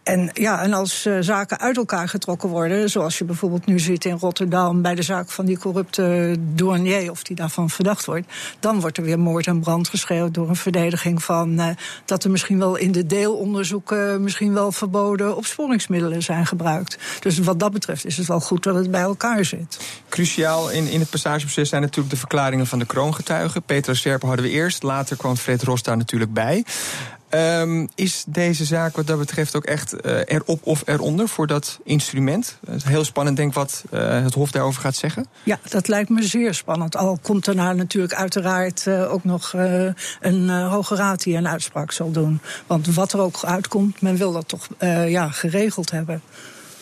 En 0.05 0.29
ja, 0.33 0.61
en 0.61 0.73
als 0.73 1.05
uh, 1.05 1.17
zaken 1.19 1.59
uit 1.59 1.77
elkaar 1.77 2.09
getrokken 2.09 2.49
worden, 2.49 2.89
zoals 2.89 3.17
je 3.17 3.23
bijvoorbeeld 3.23 3.65
nu 3.65 3.79
ziet 3.79 4.05
in 4.05 4.17
Rotterdam 4.17 4.81
bij 4.81 4.95
de 4.95 5.01
zaak 5.01 5.29
van 5.29 5.45
die 5.45 5.57
corrupte 5.57 6.35
douanier, 6.39 7.11
of 7.11 7.23
die 7.23 7.35
daarvan 7.35 7.69
verdacht 7.69 8.05
wordt, 8.05 8.27
dan 8.59 8.79
wordt 8.79 8.97
er 8.97 9.03
weer 9.03 9.19
moord 9.19 9.47
en 9.47 9.59
brand 9.59 9.89
geschreeuwd 9.89 10.33
door 10.33 10.49
een 10.49 10.55
verdediging 10.55 11.23
van 11.23 11.59
uh, 11.59 11.67
dat 12.05 12.23
er 12.23 12.31
misschien 12.31 12.59
wel 12.59 12.75
in 12.75 12.91
de 12.91 13.05
deelonderzoeken 13.05 14.23
misschien 14.23 14.53
wel 14.53 14.71
verboden 14.71 15.35
opsporingsmiddelen 15.35 16.23
zijn 16.23 16.45
gebruikt. 16.45 16.97
Dus 17.19 17.37
wat 17.37 17.59
dat 17.59 17.71
betreft 17.71 18.05
is 18.05 18.17
het 18.17 18.27
wel 18.27 18.39
goed 18.39 18.63
dat 18.63 18.75
het 18.75 18.91
bij 18.91 19.01
elkaar 19.01 19.45
zit. 19.45 19.79
Cruciaal 20.09 20.69
in, 20.69 20.87
in 20.87 20.99
het 20.99 21.09
passageproces 21.09 21.69
zijn 21.69 21.81
natuurlijk 21.81 22.09
de 22.09 22.19
verklaringen 22.19 22.67
van 22.67 22.79
de 22.79 22.85
kroongetuigen. 22.85 23.63
Petra 23.63 23.93
Serpen 23.93 24.27
hadden 24.27 24.45
we 24.45 24.51
eerst, 24.51 24.83
later 24.83 25.17
kwam 25.17 25.35
Fred 25.35 25.63
Ros 25.63 25.83
daar 25.83 25.97
natuurlijk 25.97 26.33
bij. 26.33 26.65
Um, 27.29 27.89
is 27.95 28.23
deze 28.27 28.65
zaak 28.65 28.95
wat 28.95 29.07
dat 29.07 29.17
betreft 29.17 29.55
ook 29.55 29.65
echt 29.65 29.93
uh, 30.05 30.19
erop 30.25 30.59
of 30.63 30.81
eronder 30.85 31.27
voor 31.27 31.47
dat 31.47 31.79
instrument? 31.83 32.57
Het 32.65 32.75
is 32.75 32.83
heel 32.83 33.03
spannend, 33.03 33.37
denk 33.37 33.53
wat 33.53 33.83
uh, 33.91 34.23
het 34.23 34.33
Hof 34.33 34.51
daarover 34.51 34.81
gaat 34.81 34.95
zeggen. 34.95 35.25
Ja, 35.43 35.59
dat 35.69 35.87
lijkt 35.87 36.09
me 36.09 36.23
zeer 36.23 36.53
spannend. 36.53 36.95
Al 36.95 37.19
komt 37.21 37.45
daarna 37.45 37.73
natuurlijk 37.73 38.13
uiteraard 38.13 38.85
uh, 38.87 39.13
ook 39.13 39.23
nog 39.23 39.53
een 40.19 40.49
Hoge 40.49 40.95
Raad 40.95 41.23
die 41.23 41.37
een 41.37 41.47
uitspraak 41.47 41.91
zal 41.91 42.11
doen. 42.11 42.41
Want 42.67 42.93
wat 42.93 43.13
er 43.13 43.19
ook 43.19 43.43
uitkomt, 43.43 44.01
men 44.01 44.17
wil 44.17 44.31
dat 44.31 44.47
toch 44.47 44.67
ja, 45.07 45.29
geregeld 45.29 45.91
hebben. 45.91 46.21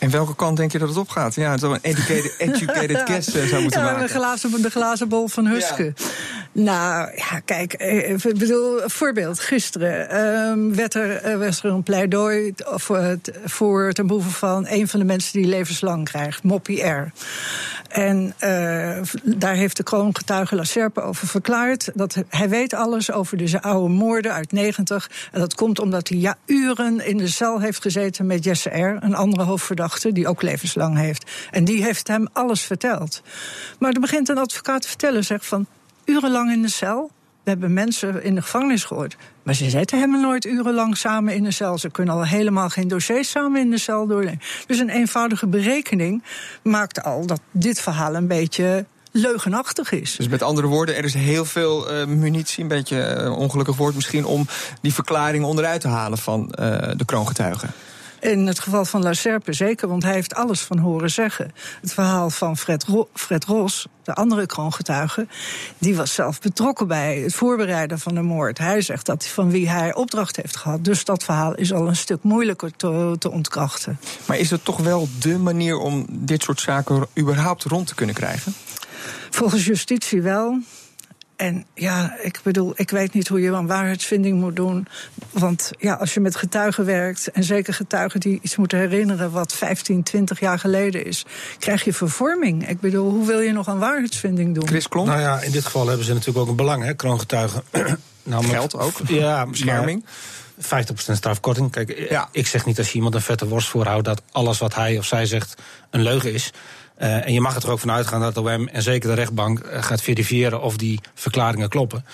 En 0.04 0.10
welke 0.10 0.36
kant 0.36 0.58
denk 0.58 0.72
je 0.72 0.80
dat 0.80 0.90
het 0.90 0.98
op 0.98 1.10
gaat? 1.10 1.36
Ja, 1.36 1.52
het 1.52 1.60
zou 1.60 1.74
een 1.74 1.80
educated, 1.82 2.36
educated 2.50 3.02
guess 3.06 3.28
zou 3.32 3.62
moeten 3.62 3.82
ja, 3.82 3.86
maken. 3.86 4.08
De 4.08 4.14
glazen, 4.14 4.62
de 4.62 4.70
glazen 4.70 5.10
bol 5.10 5.28
van 5.28 5.46
Huske. 5.46 5.84
Ja. 5.84 6.06
Nou, 6.54 7.12
ja, 7.16 7.40
kijk, 7.40 7.74
eh, 7.74 8.10
ik 8.10 8.38
bedoel, 8.38 8.80
voorbeeld. 8.86 9.40
Gisteren 9.40 10.10
ehm, 10.10 10.76
werd, 10.76 10.94
er, 10.94 11.16
eh, 11.16 11.38
was 11.38 11.64
er 11.64 11.70
een 11.70 11.84
pleidooi 11.84 12.54
voor, 12.58 13.18
voor 13.46 13.92
ten 13.92 14.08
behoeve 14.08 14.30
van 14.30 14.68
een 14.68 14.88
van 14.88 15.00
de 15.00 15.06
mensen 15.06 15.42
die 15.42 15.50
levenslang 15.50 16.04
krijgt, 16.04 16.44
Moppie 16.44 16.84
R. 16.84 17.12
En 17.90 18.34
uh, 18.40 19.00
daar 19.24 19.56
heeft 19.56 19.78
de 19.78 19.84
kroongetuige 19.84 20.56
La 20.56 20.64
Serpe 20.64 21.02
over 21.02 21.28
verklaard 21.28 21.90
dat 21.94 22.24
hij 22.30 22.50
weet 22.50 22.74
alles 22.74 23.12
over 23.12 23.38
deze 23.38 23.62
oude 23.62 23.94
moorden 23.94 24.34
uit 24.34 24.52
90. 24.52 25.12
En 25.32 25.40
dat 25.40 25.56
komt 25.56 25.80
omdat 25.80 26.08
hij 26.10 26.18
ja, 26.18 26.36
uren 26.46 27.06
in 27.06 27.18
de 27.18 27.28
cel 27.28 27.60
heeft 27.60 27.82
gezeten 27.82 28.26
met 28.26 28.44
Jesse 28.44 28.70
R., 28.70 28.98
een 29.04 29.16
andere 29.16 29.44
hoofdverdachte 29.44 30.12
die 30.12 30.28
ook 30.28 30.42
levenslang 30.42 30.98
heeft. 30.98 31.32
En 31.52 31.66
die 31.66 31.84
heeft 31.84 32.08
hem 32.08 32.28
alles 32.34 32.62
verteld. 32.62 33.22
Maar 33.80 33.92
er 33.92 34.00
begint 34.00 34.30
een 34.30 34.38
advocaat 34.38 34.82
te 34.82 34.88
vertellen, 34.88 35.24
zegt 35.24 35.46
van 35.46 35.68
urenlang 36.06 36.52
in 36.52 36.62
de 36.62 36.70
cel. 36.70 37.12
We 37.44 37.50
hebben 37.50 37.74
mensen 37.74 38.24
in 38.24 38.36
de 38.36 38.42
gevangenis 38.42 38.84
gehoord. 38.84 39.16
Maar 39.44 39.54
ze 39.54 39.70
zetten 39.70 40.00
hem 40.00 40.22
nooit 40.22 40.46
urenlang 40.46 40.98
samen 40.98 41.36
in 41.36 41.44
de 41.44 41.52
cel. 41.52 41.78
Ze 41.78 41.90
kunnen 41.90 42.14
al 42.14 42.26
helemaal 42.26 42.70
geen 42.70 42.88
dossiers 42.88 43.30
samen 43.30 43.62
in 43.62 43.70
de 43.70 43.78
cel 43.78 44.08
doornemen. 44.08 44.40
Dus 44.68 44.80
een 44.80 44.90
eenvoudige 44.90 45.48
berekening 45.48 46.24
maakt 46.64 47.04
al 47.04 47.26
dat 47.26 47.40
dit 47.52 47.82
verhaal 47.82 48.16
een 48.16 48.28
beetje 48.28 48.86
leugenachtig 49.12 49.92
is. 49.92 50.16
Dus 50.16 50.28
met 50.28 50.42
andere 50.42 50.68
woorden, 50.68 50.96
er 50.96 51.04
is 51.04 51.14
heel 51.14 51.46
veel 51.46 51.94
uh, 51.94 52.06
munitie, 52.06 52.62
een 52.62 52.70
beetje 52.70 53.18
uh, 53.20 53.38
ongelukkig 53.38 53.76
woord 53.76 53.96
misschien, 53.96 54.26
om 54.26 54.48
die 54.82 54.94
verklaring 54.94 55.44
onderuit 55.44 55.82
te 55.82 55.88
halen 55.88 56.18
van 56.18 56.42
uh, 56.60 56.78
de 56.96 57.06
kroongetuigen. 57.06 57.70
In 58.24 58.48
het 58.48 58.60
geval 58.60 58.86
van 58.86 59.04
La 59.04 59.14
Serpe 59.14 59.54
zeker, 59.54 59.88
want 59.88 60.04
hij 60.04 60.14
heeft 60.14 60.36
alles 60.36 60.62
van 60.62 60.78
horen 60.78 61.12
zeggen. 61.12 61.52
Het 61.82 61.94
verhaal 61.94 62.30
van 62.30 62.58
Fred, 62.58 62.84
Ro 62.84 63.10
Fred 63.14 63.46
Ros, 63.46 63.88
de 64.04 64.14
andere 64.14 64.46
kroongetuige, 64.46 65.28
die 65.78 65.96
was 65.96 66.14
zelf 66.14 66.42
betrokken 66.42 66.88
bij 66.88 67.18
het 67.18 67.34
voorbereiden 67.34 68.00
van 68.00 68.16
de 68.16 68.22
moord. 68.22 68.58
Hij 68.58 68.82
zegt 68.82 69.06
dat 69.06 69.26
van 69.26 69.50
wie 69.50 69.70
hij 69.70 69.94
opdracht 69.94 70.36
heeft 70.36 70.58
gehad. 70.58 70.86
Dus 70.86 71.06
dat 71.06 71.24
verhaal 71.24 71.56
is 71.56 71.74
al 71.74 71.88
een 71.88 71.96
stuk 71.96 72.24
moeilijker 72.24 72.72
te, 72.76 73.16
te 73.20 73.32
ontkrachten. 73.32 74.00
Maar 74.26 74.38
is 74.38 74.50
het 74.50 74.66
toch 74.66 74.78
wel 74.78 75.08
de 75.20 75.38
manier 75.38 75.78
om 75.78 76.06
dit 76.10 76.44
soort 76.44 76.62
zaken 76.62 77.08
überhaupt 77.20 77.64
rond 77.64 77.88
te 77.88 77.96
kunnen 77.96 78.16
krijgen? 78.16 78.54
Volgens 79.30 79.66
justitie 79.66 80.22
wel. 80.22 80.60
En 81.36 81.66
ja, 81.74 82.18
ik 82.22 82.40
bedoel, 82.44 82.74
ik 82.76 82.90
weet 82.90 83.14
niet 83.14 83.28
hoe 83.28 83.42
je 83.42 83.50
een 83.50 83.68
waarheidsvinding 83.68 84.40
moet 84.40 84.56
doen. 84.56 84.88
Want 85.32 85.72
ja, 85.78 85.94
als 85.94 86.14
je 86.14 86.20
met 86.20 86.36
getuigen 86.36 86.86
werkt, 86.86 87.32
en 87.32 87.44
zeker 87.44 87.74
getuigen 87.74 88.20
die 88.20 88.40
iets 88.42 88.56
moeten 88.56 88.78
herinneren 88.78 89.32
wat 89.32 89.54
15, 89.54 90.04
20 90.04 90.40
jaar 90.40 90.60
geleden 90.60 91.06
is, 91.06 91.26
krijg 91.60 91.84
je 91.84 91.94
vervorming. 91.94 92.70
Ik 92.70 92.80
bedoel, 92.80 93.10
hoe 93.10 93.28
wil 93.28 93.40
je 93.40 93.52
nog 93.52 93.68
een 93.68 93.80
waarheidsvinding 93.80 94.56
doen? 94.56 94.68
Chris 94.68 94.88
Klomp? 94.88 95.08
Nou 95.08 95.20
ja, 95.20 95.42
in 95.42 95.52
dit 95.52 95.66
geval 95.66 95.88
hebben 95.88 96.06
ze 96.06 96.14
natuurlijk 96.14 96.40
ook 96.40 96.48
een 96.48 96.56
belang, 96.56 96.84
hè, 96.84 96.94
kroongetuigen. 96.94 97.64
Namelijk, 98.24 98.54
Geld 98.54 98.76
ook? 98.76 98.94
Ja, 99.08 99.46
bescherming. 99.46 100.06
50% 100.62 100.66
strafkorting. 100.96 101.72
Kijk, 101.72 102.10
ja. 102.10 102.30
ik 102.32 102.48
zeg 102.48 102.66
niet 102.66 102.78
als 102.78 102.88
je 102.88 102.96
iemand 102.96 103.16
een 103.16 103.22
vette 103.22 103.48
worst 103.48 103.68
voorhoudt 103.68 104.06
dat 104.06 104.22
alles 104.32 104.60
wat 104.60 104.76
hij 104.76 104.98
of 104.98 105.06
zij 105.06 105.26
zegt 105.26 105.62
een 105.90 106.02
leugen 106.02 106.34
is. 106.34 106.52
Uh, 107.00 107.26
en 107.26 107.34
je 107.34 107.42
mag 107.42 107.56
er 107.56 107.72
ook 107.72 107.80
van 107.80 107.92
uitgaan 107.92 108.22
dat 108.22 108.34
de 108.34 108.42
OM 108.42 108.68
en 108.68 108.82
zeker 108.82 109.10
de 109.10 109.16
rechtbank 109.16 109.60
uh, 109.60 109.84
gaat 109.84 110.02
verifiëren 110.02 110.62
of 110.62 110.78
die 110.78 111.00
verklaringen 111.14 111.70
kloppen. 111.70 112.06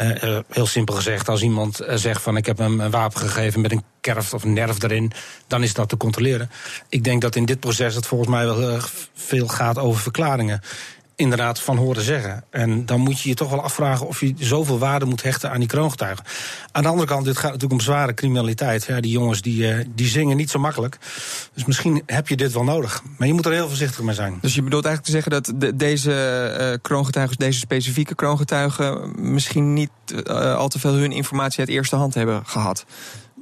Uh, 0.00 0.38
heel 0.48 0.66
simpel 0.66 0.94
gezegd, 0.94 1.28
als 1.28 1.42
iemand 1.42 1.80
zegt 1.94 2.22
van 2.22 2.36
ik 2.36 2.46
heb 2.46 2.58
hem 2.58 2.80
een 2.80 2.90
wapen 2.90 3.20
gegeven 3.20 3.60
met 3.60 3.72
een 3.72 3.82
kerf 4.00 4.34
of 4.34 4.42
een 4.42 4.52
nerf 4.52 4.82
erin, 4.82 5.12
dan 5.46 5.62
is 5.62 5.74
dat 5.74 5.88
te 5.88 5.96
controleren. 5.96 6.50
Ik 6.88 7.04
denk 7.04 7.22
dat 7.22 7.36
in 7.36 7.44
dit 7.44 7.60
proces 7.60 7.94
het 7.94 8.06
volgens 8.06 8.30
mij 8.30 8.46
wel 8.46 8.80
veel 9.14 9.48
gaat 9.48 9.78
over 9.78 10.00
verklaringen 10.00 10.60
inderdaad 11.18 11.60
van 11.60 11.76
horen 11.76 12.02
zeggen. 12.02 12.44
En 12.50 12.86
dan 12.86 13.00
moet 13.00 13.20
je 13.20 13.28
je 13.28 13.34
toch 13.34 13.50
wel 13.50 13.62
afvragen 13.62 14.06
of 14.06 14.20
je 14.20 14.34
zoveel 14.38 14.78
waarde 14.78 15.04
moet 15.04 15.22
hechten 15.22 15.50
aan 15.50 15.58
die 15.58 15.68
kroongetuigen. 15.68 16.24
Aan 16.72 16.82
de 16.82 16.88
andere 16.88 17.08
kant, 17.08 17.24
dit 17.24 17.36
gaat 17.36 17.52
natuurlijk 17.52 17.80
om 17.80 17.86
zware 17.86 18.14
criminaliteit. 18.14 18.86
Die 19.00 19.10
jongens 19.10 19.42
die, 19.42 19.62
uh, 19.62 19.84
die 19.94 20.06
zingen 20.06 20.36
niet 20.36 20.50
zo 20.50 20.58
makkelijk. 20.58 20.98
Dus 21.54 21.64
misschien 21.64 22.02
heb 22.06 22.28
je 22.28 22.36
dit 22.36 22.52
wel 22.52 22.64
nodig. 22.64 23.02
Maar 23.16 23.26
je 23.26 23.34
moet 23.34 23.46
er 23.46 23.52
heel 23.52 23.68
voorzichtig 23.68 24.02
mee 24.04 24.14
zijn. 24.14 24.38
Dus 24.40 24.54
je 24.54 24.62
bedoelt 24.62 24.84
eigenlijk 24.84 25.14
te 25.14 25.20
zeggen 25.22 25.42
dat 25.42 25.60
de, 25.60 25.76
deze 25.76 26.12
uh, 26.60 26.76
kroongetuigen, 26.82 27.36
deze 27.36 27.58
specifieke 27.58 28.14
kroongetuigen, 28.14 29.12
misschien 29.32 29.72
niet 29.72 29.90
uh, 30.26 30.54
al 30.54 30.68
te 30.68 30.78
veel 30.78 30.94
hun 30.94 31.12
informatie 31.12 31.60
uit 31.60 31.68
eerste 31.68 31.96
hand 31.96 32.14
hebben 32.14 32.46
gehad? 32.46 32.84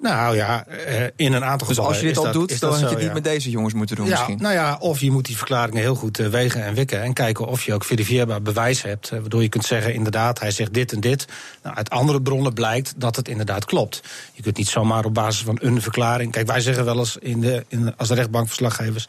Nou 0.02 0.36
ja, 0.36 0.66
eh, 0.66 1.04
in 1.16 1.32
een 1.32 1.44
aantal 1.44 1.68
dus 1.68 1.76
gevallen. 1.76 1.90
als 1.90 2.00
je 2.00 2.06
dit 2.06 2.16
al 2.16 2.32
doet, 2.32 2.60
dan 2.60 2.70
had 2.70 2.80
je 2.80 2.86
het 2.86 2.98
niet 2.98 3.12
met 3.12 3.24
deze 3.24 3.50
jongens 3.50 3.74
moeten 3.74 3.96
doen, 3.96 4.06
ja, 4.06 4.10
misschien. 4.10 4.38
Nou 4.38 4.54
ja, 4.54 4.76
of 4.80 5.00
je 5.00 5.10
moet 5.10 5.24
die 5.24 5.36
verklaringen 5.36 5.80
heel 5.80 5.94
goed 5.94 6.18
eh, 6.18 6.26
wegen 6.26 6.64
en 6.64 6.74
wikken. 6.74 7.02
En 7.02 7.12
kijken 7.12 7.46
of 7.46 7.64
je 7.64 7.74
ook 7.74 7.84
verifieerbaar 7.84 8.42
bewijs 8.42 8.82
hebt. 8.82 9.10
Eh, 9.10 9.20
waardoor 9.20 9.42
je 9.42 9.48
kunt 9.48 9.64
zeggen, 9.64 9.94
inderdaad, 9.94 10.40
hij 10.40 10.50
zegt 10.50 10.74
dit 10.74 10.92
en 10.92 11.00
dit. 11.00 11.26
Nou, 11.62 11.76
uit 11.76 11.90
andere 11.90 12.22
bronnen 12.22 12.52
blijkt 12.52 12.94
dat 12.96 13.16
het 13.16 13.28
inderdaad 13.28 13.64
klopt. 13.64 14.02
Je 14.32 14.42
kunt 14.42 14.56
niet 14.56 14.68
zomaar 14.68 15.04
op 15.04 15.14
basis 15.14 15.44
van 15.44 15.58
een 15.60 15.82
verklaring. 15.82 16.32
Kijk, 16.32 16.46
wij 16.46 16.60
zeggen 16.60 16.84
wel 16.84 16.98
eens 16.98 17.16
in 17.16 17.40
de, 17.40 17.64
in, 17.68 17.96
als 17.96 18.08
de 18.08 18.14
rechtbankverslaggevers. 18.14 19.04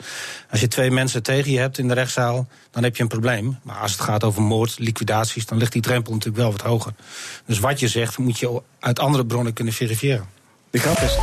Als 0.52 0.60
je 0.60 0.68
twee 0.68 0.92
mensen 0.92 1.24
tegen 1.24 1.52
je 1.52 1.60
hebt 1.60 1.78
in 1.78 1.88
de 1.88 1.94
rechtszaal, 1.94 2.48
dan 2.72 2.84
heb 2.84 2.96
je 2.96 3.04
een 3.04 3.10
probleem. 3.10 3.60
Maar 3.64 3.78
als 3.78 3.92
het 3.92 4.02
gaat 4.02 4.24
over 4.24 4.42
moord, 4.42 4.80
liquidaties, 4.80 5.46
dan 5.46 5.58
ligt 5.58 5.72
die 5.72 5.82
drempel 5.82 6.14
natuurlijk 6.14 6.42
wel 6.42 6.52
wat 6.52 6.62
hoger. 6.62 6.94
Dus 7.46 7.60
wat 7.60 7.80
je 7.80 7.88
zegt, 7.88 8.18
moet 8.18 8.40
je 8.40 8.62
uit 8.80 9.00
andere 9.00 9.26
bronnen 9.26 9.54
kunnen 9.54 9.74
verifiëren. 9.74 10.37
De 10.70 10.80
grap 10.80 10.98
is. 10.98 11.18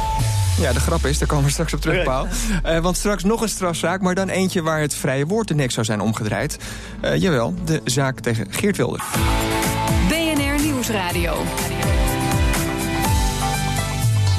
Ja, 0.60 0.72
de 0.72 0.80
grap 0.80 1.06
is, 1.06 1.18
daar 1.18 1.28
komen 1.28 1.44
we 1.44 1.50
straks 1.50 1.74
op 1.74 1.80
terug. 1.80 2.04
Paul. 2.04 2.26
Uh, 2.66 2.78
want 2.78 2.96
straks 2.96 3.24
nog 3.24 3.40
een 3.40 3.48
strafzaak, 3.48 4.00
maar 4.00 4.14
dan 4.14 4.28
eentje 4.28 4.62
waar 4.62 4.80
het 4.80 4.94
vrije 4.94 5.26
woord 5.26 5.48
de 5.48 5.54
nek 5.54 5.70
zou 5.70 5.86
zijn 5.86 6.00
omgedraaid. 6.00 6.58
Uh, 7.04 7.16
jawel, 7.16 7.54
de 7.64 7.80
zaak 7.84 8.20
tegen 8.20 8.46
Geert 8.50 8.76
Wilder. 8.76 9.04
BNR 10.08 10.62
Nieuwsradio. 10.62 11.36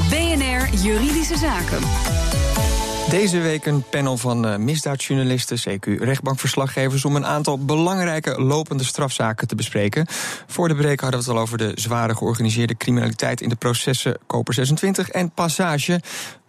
BNR 0.10 0.78
Juridische 0.82 1.38
Zaken. 1.38 1.80
Deze 3.10 3.40
week 3.40 3.66
een 3.66 3.84
panel 3.90 4.18
van 4.18 4.48
uh, 4.48 4.56
misdaadjournalisten, 4.56 5.58
CQ 5.58 6.02
rechtbankverslaggevers... 6.02 7.06
om 7.06 7.16
een 7.16 7.26
aantal 7.26 7.66
belangrijke 7.66 8.42
lopende 8.42 8.84
strafzaken 8.84 9.48
te 9.48 9.56
bespreken. 9.56 10.06
Voor 10.48 10.68
de 10.68 10.76
break 10.76 11.00
hadden 11.00 11.20
we 11.20 11.26
het 11.26 11.36
al 11.36 11.42
over 11.42 11.58
de 11.58 11.72
zware 11.76 12.16
georganiseerde 12.16 12.78
criminaliteit... 12.78 13.42
in 13.42 13.50
de 13.50 13.56
processen 13.56 14.18
Koper 14.28 14.54
26 14.54 15.10
en 15.10 15.32
Passage. 15.32 16.02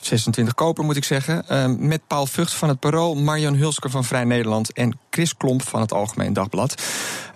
26 0.06 0.54
Koper 0.54 0.84
moet 0.84 0.96
ik 0.96 1.04
zeggen. 1.04 1.44
Uh, 1.50 1.66
met 1.78 2.06
Paul 2.06 2.26
Vught 2.26 2.52
van 2.52 2.68
het 2.68 2.80
Parool, 2.80 3.14
Marjan 3.14 3.54
Hulsker 3.54 3.90
van 3.90 4.04
Vrij 4.04 4.24
Nederland... 4.24 4.72
en 4.72 4.98
Chris 5.10 5.36
Klomp 5.36 5.62
van 5.62 5.80
het 5.80 5.92
Algemeen 5.92 6.32
Dagblad. 6.32 6.74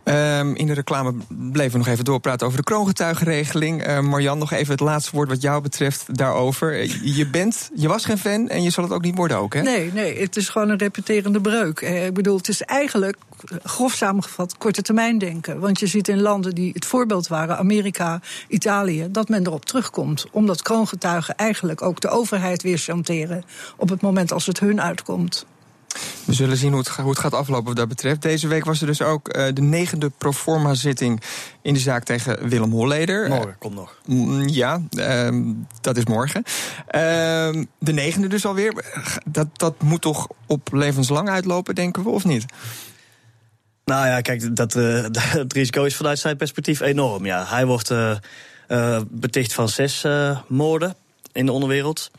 Um, 0.05 0.57
in 0.57 0.67
de 0.67 0.73
reclame 0.73 1.13
bleven 1.29 1.73
we 1.73 1.79
nog 1.79 1.87
even 1.87 2.05
doorpraten 2.05 2.47
over 2.47 2.59
de 2.59 2.65
kroongetuigenregeling. 2.65 3.87
Uh, 3.87 4.01
Marjan, 4.01 4.39
nog 4.39 4.53
even 4.53 4.73
het 4.73 4.81
laatste 4.81 5.11
woord 5.17 5.29
wat 5.29 5.43
jou 5.43 5.63
betreft 5.63 6.17
daarover. 6.17 6.87
Je 7.03 7.27
bent, 7.27 7.71
je 7.75 7.89
was 7.89 8.05
geen 8.05 8.19
fan 8.19 8.49
en 8.49 8.63
je 8.63 8.71
zal 8.71 8.85
het 8.85 8.93
ook 8.93 9.03
niet 9.03 9.17
worden 9.17 9.37
ook, 9.37 9.55
hè? 9.55 9.63
Nee, 9.63 9.93
nee, 9.93 10.21
het 10.21 10.37
is 10.37 10.49
gewoon 10.49 10.69
een 10.69 10.79
repeterende 10.79 11.41
breuk. 11.41 11.81
Eh, 11.81 12.07
ik 12.07 12.15
bedoel, 12.15 12.37
het 12.37 12.49
is 12.49 12.63
eigenlijk, 12.63 13.17
grof 13.63 13.93
samengevat, 13.93 14.59
korte 14.59 14.83
termijn 14.83 15.19
denken. 15.19 15.61
Want 15.61 15.81
je 15.81 15.87
ziet 15.87 16.09
in 16.09 16.21
landen 16.21 16.55
die 16.55 16.71
het 16.75 16.87
voorbeeld 16.87 17.29
waren, 17.29 17.59
Amerika, 17.59 18.21
Italië, 18.49 19.07
dat 19.11 19.29
men 19.29 19.47
erop 19.47 19.65
terugkomt. 19.65 20.27
Omdat 20.31 20.63
kroongetuigen 20.63 21.37
eigenlijk 21.37 21.83
ook 21.83 22.01
de 22.01 22.09
overheid 22.09 22.60
weer 22.63 22.79
chanteren 22.79 23.45
op 23.77 23.89
het 23.89 24.01
moment 24.01 24.33
als 24.33 24.47
het 24.47 24.61
hun 24.61 24.81
uitkomt. 24.81 25.47
We 26.25 26.33
zullen 26.33 26.57
zien 26.57 26.71
hoe 26.71 26.79
het, 26.79 26.89
hoe 26.89 27.11
het, 27.11 27.19
gaat 27.19 27.35
aflopen 27.35 27.67
wat 27.67 27.77
dat 27.77 27.89
betreft. 27.89 28.23
Deze 28.23 28.49
week 28.49 28.65
was 28.65 28.81
er 28.81 28.87
dus 28.87 29.03
ook 29.03 29.37
uh, 29.37 29.47
de 29.55 29.63
negende 29.63 30.11
proforma-zitting 30.19 31.23
in 31.63 31.75
de 31.75 31.81
zaak 31.81 32.05
tegen 32.05 32.49
Willem 32.49 32.71
Holleder. 32.71 33.29
Morgen, 33.29 33.57
komt 33.59 33.75
nog. 33.75 33.97
Uh, 34.07 34.47
ja, 34.47 34.83
uh, 34.91 35.29
dat 35.81 35.97
is 35.97 36.05
morgen. 36.05 36.43
Ehm, 36.87 37.65
de 37.79 37.93
negende 37.93 38.29
dus 38.29 38.47
alweer. 38.47 38.85
Dat, 39.25 39.47
dat 39.53 39.83
moet 39.83 40.01
toch 40.01 40.29
op 40.47 40.69
levenslang 40.73 41.29
uitlopen, 41.29 41.75
denken 41.75 42.03
we, 42.03 42.09
of 42.09 42.25
niet? 42.25 42.45
Nou 43.85 44.07
ja, 44.07 44.21
kijk, 44.21 44.57
dat, 44.57 44.75
uh, 44.75 45.05
het 45.43 45.53
risico 45.53 45.85
is 45.85 45.97
vanuit 45.97 46.19
zijn 46.19 46.37
perspectief 46.37 46.81
enorm. 46.81 47.27
Ja, 47.27 47.45
hij 47.47 47.67
wordt 47.67 47.91
uh, 47.91 49.01
beticht 49.09 49.53
van 49.53 49.69
zes 49.69 50.07
moorden 50.47 50.95
in 51.33 51.47
de 51.47 51.53
onderwereld. 51.53 52.11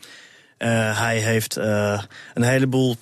Hij 0.68 1.18
heeft 1.18 1.56
een 1.56 2.44
heleboel 2.44 2.96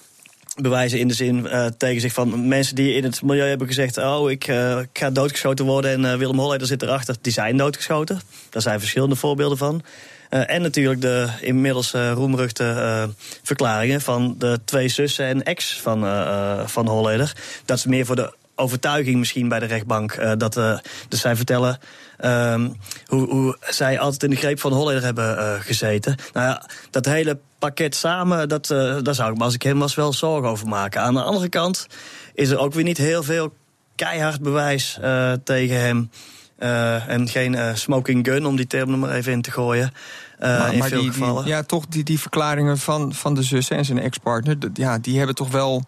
bewijzen 0.56 1.00
in 1.00 1.08
de 1.08 1.13
zin 1.13 1.46
uh, 1.46 1.66
tegen 1.66 2.01
zich 2.01 2.13
van 2.13 2.48
mensen 2.48 2.75
die 2.75 2.94
in 2.94 3.04
het 3.04 3.22
milieu 3.22 3.48
hebben 3.48 3.68
gezegd: 3.68 3.98
Oh, 3.98 4.32
ik, 4.32 4.48
ik 4.82 4.89
ga 4.94 5.10
doodgeschoten 5.10 5.66
worden 5.66 6.06
en 6.06 6.18
Willem 6.18 6.39
Holleder 6.39 6.68
zit 6.68 6.82
erachter. 6.82 7.16
Die 7.22 7.34
zijn 7.34 7.58
doodgeschoten. 7.58 8.22
Daar 8.50 8.62
zijn 8.62 8.80
verschillende 8.80 9.16
voorbeelden 9.16 9.58
van. 9.58 9.84
en 10.30 10.62
natuurlijk 10.62 11.01
de 11.01 11.28
inmiddels 11.42 11.92
roemruchte 11.92 13.10
verklaringen 13.44 14.01
van 14.01 14.36
de 14.38 14.60
twee 14.66 14.88
zussen 14.88 15.25
en 15.25 15.44
ex 15.44 15.80
van, 15.82 16.00
van 16.70 16.88
Holleder. 16.88 17.34
Dat 17.66 17.78
is 17.78 17.86
meer 17.86 18.06
voor 18.06 18.16
de 18.16 18.34
overtuiging 18.60 19.18
misschien 19.18 19.48
bij 19.48 19.60
de 19.60 19.66
rechtbank. 19.66 20.39
dat, 20.39 20.54
dus 21.08 21.22
zij 21.22 21.36
vertellen 21.36 21.80
um, 22.25 22.75
hoe, 23.06 23.30
hoe, 23.30 23.58
zij 23.60 24.00
altijd 24.00 24.24
in 24.24 24.30
de 24.30 24.36
greep 24.36 24.60
van 24.60 24.74
Holleder 24.74 25.04
hebben 25.04 25.38
uh, 25.38 25.54
gezeten. 25.60 26.16
Nou 26.34 26.48
ja, 26.48 26.66
dat 26.89 27.06
hele 27.06 27.38
pakket 27.60 27.96
samen, 27.96 28.50
dat, 28.50 28.70
uh, 28.70 28.98
daar 29.01 29.16
zou 29.16 29.32
ik 29.32 29.38
me 29.38 29.44
als 29.44 29.54
ik 29.54 29.62
hem 29.62 29.80
was 29.80 29.96
wel 29.96 30.13
zorgen 30.13 30.50
over 30.50 30.68
maken. 30.68 31.01
Aan 31.01 31.13
de 31.13 31.22
andere 31.22 31.50
kant 31.50 31.88
is 32.34 32.50
er 32.50 32.58
ook 32.58 32.74
weer 32.74 32.84
niet 32.84 32.98
heel 32.98 33.24
veel 33.24 33.54
keihard 33.96 34.42
bewijs 34.42 34.98
uh, 35.01 35.32
tegen 35.44 35.80
hem. 35.80 36.10
en 37.08 37.28
geen 37.28 37.78
smoking 37.78 38.28
gun, 38.28 38.46
om 38.46 38.56
die 38.56 38.68
term 38.68 38.92
er 38.92 38.98
maar 38.98 39.12
even 39.12 39.32
in 39.32 39.42
te 39.42 39.51
gooien. 39.51 39.94
maar, 40.39 40.74
in 40.74 40.80
maar 40.80 40.88
veel 40.88 41.01
die, 41.01 41.12
gevallen. 41.12 41.44
die, 41.44 41.54
ja, 41.54 41.63
toch 41.63 41.86
die, 41.86 42.04
die 42.04 42.20
verklaringen 42.20 42.78
van, 42.78 43.13
van 43.13 43.34
de 43.34 43.44
zussen 43.44 43.78
en 43.78 43.86
zijn 43.86 44.00
ex-partner, 44.00 44.58
ja, 44.74 44.98
die 44.98 45.18
hebben 45.18 45.36
toch 45.36 45.51
wel 45.51 45.86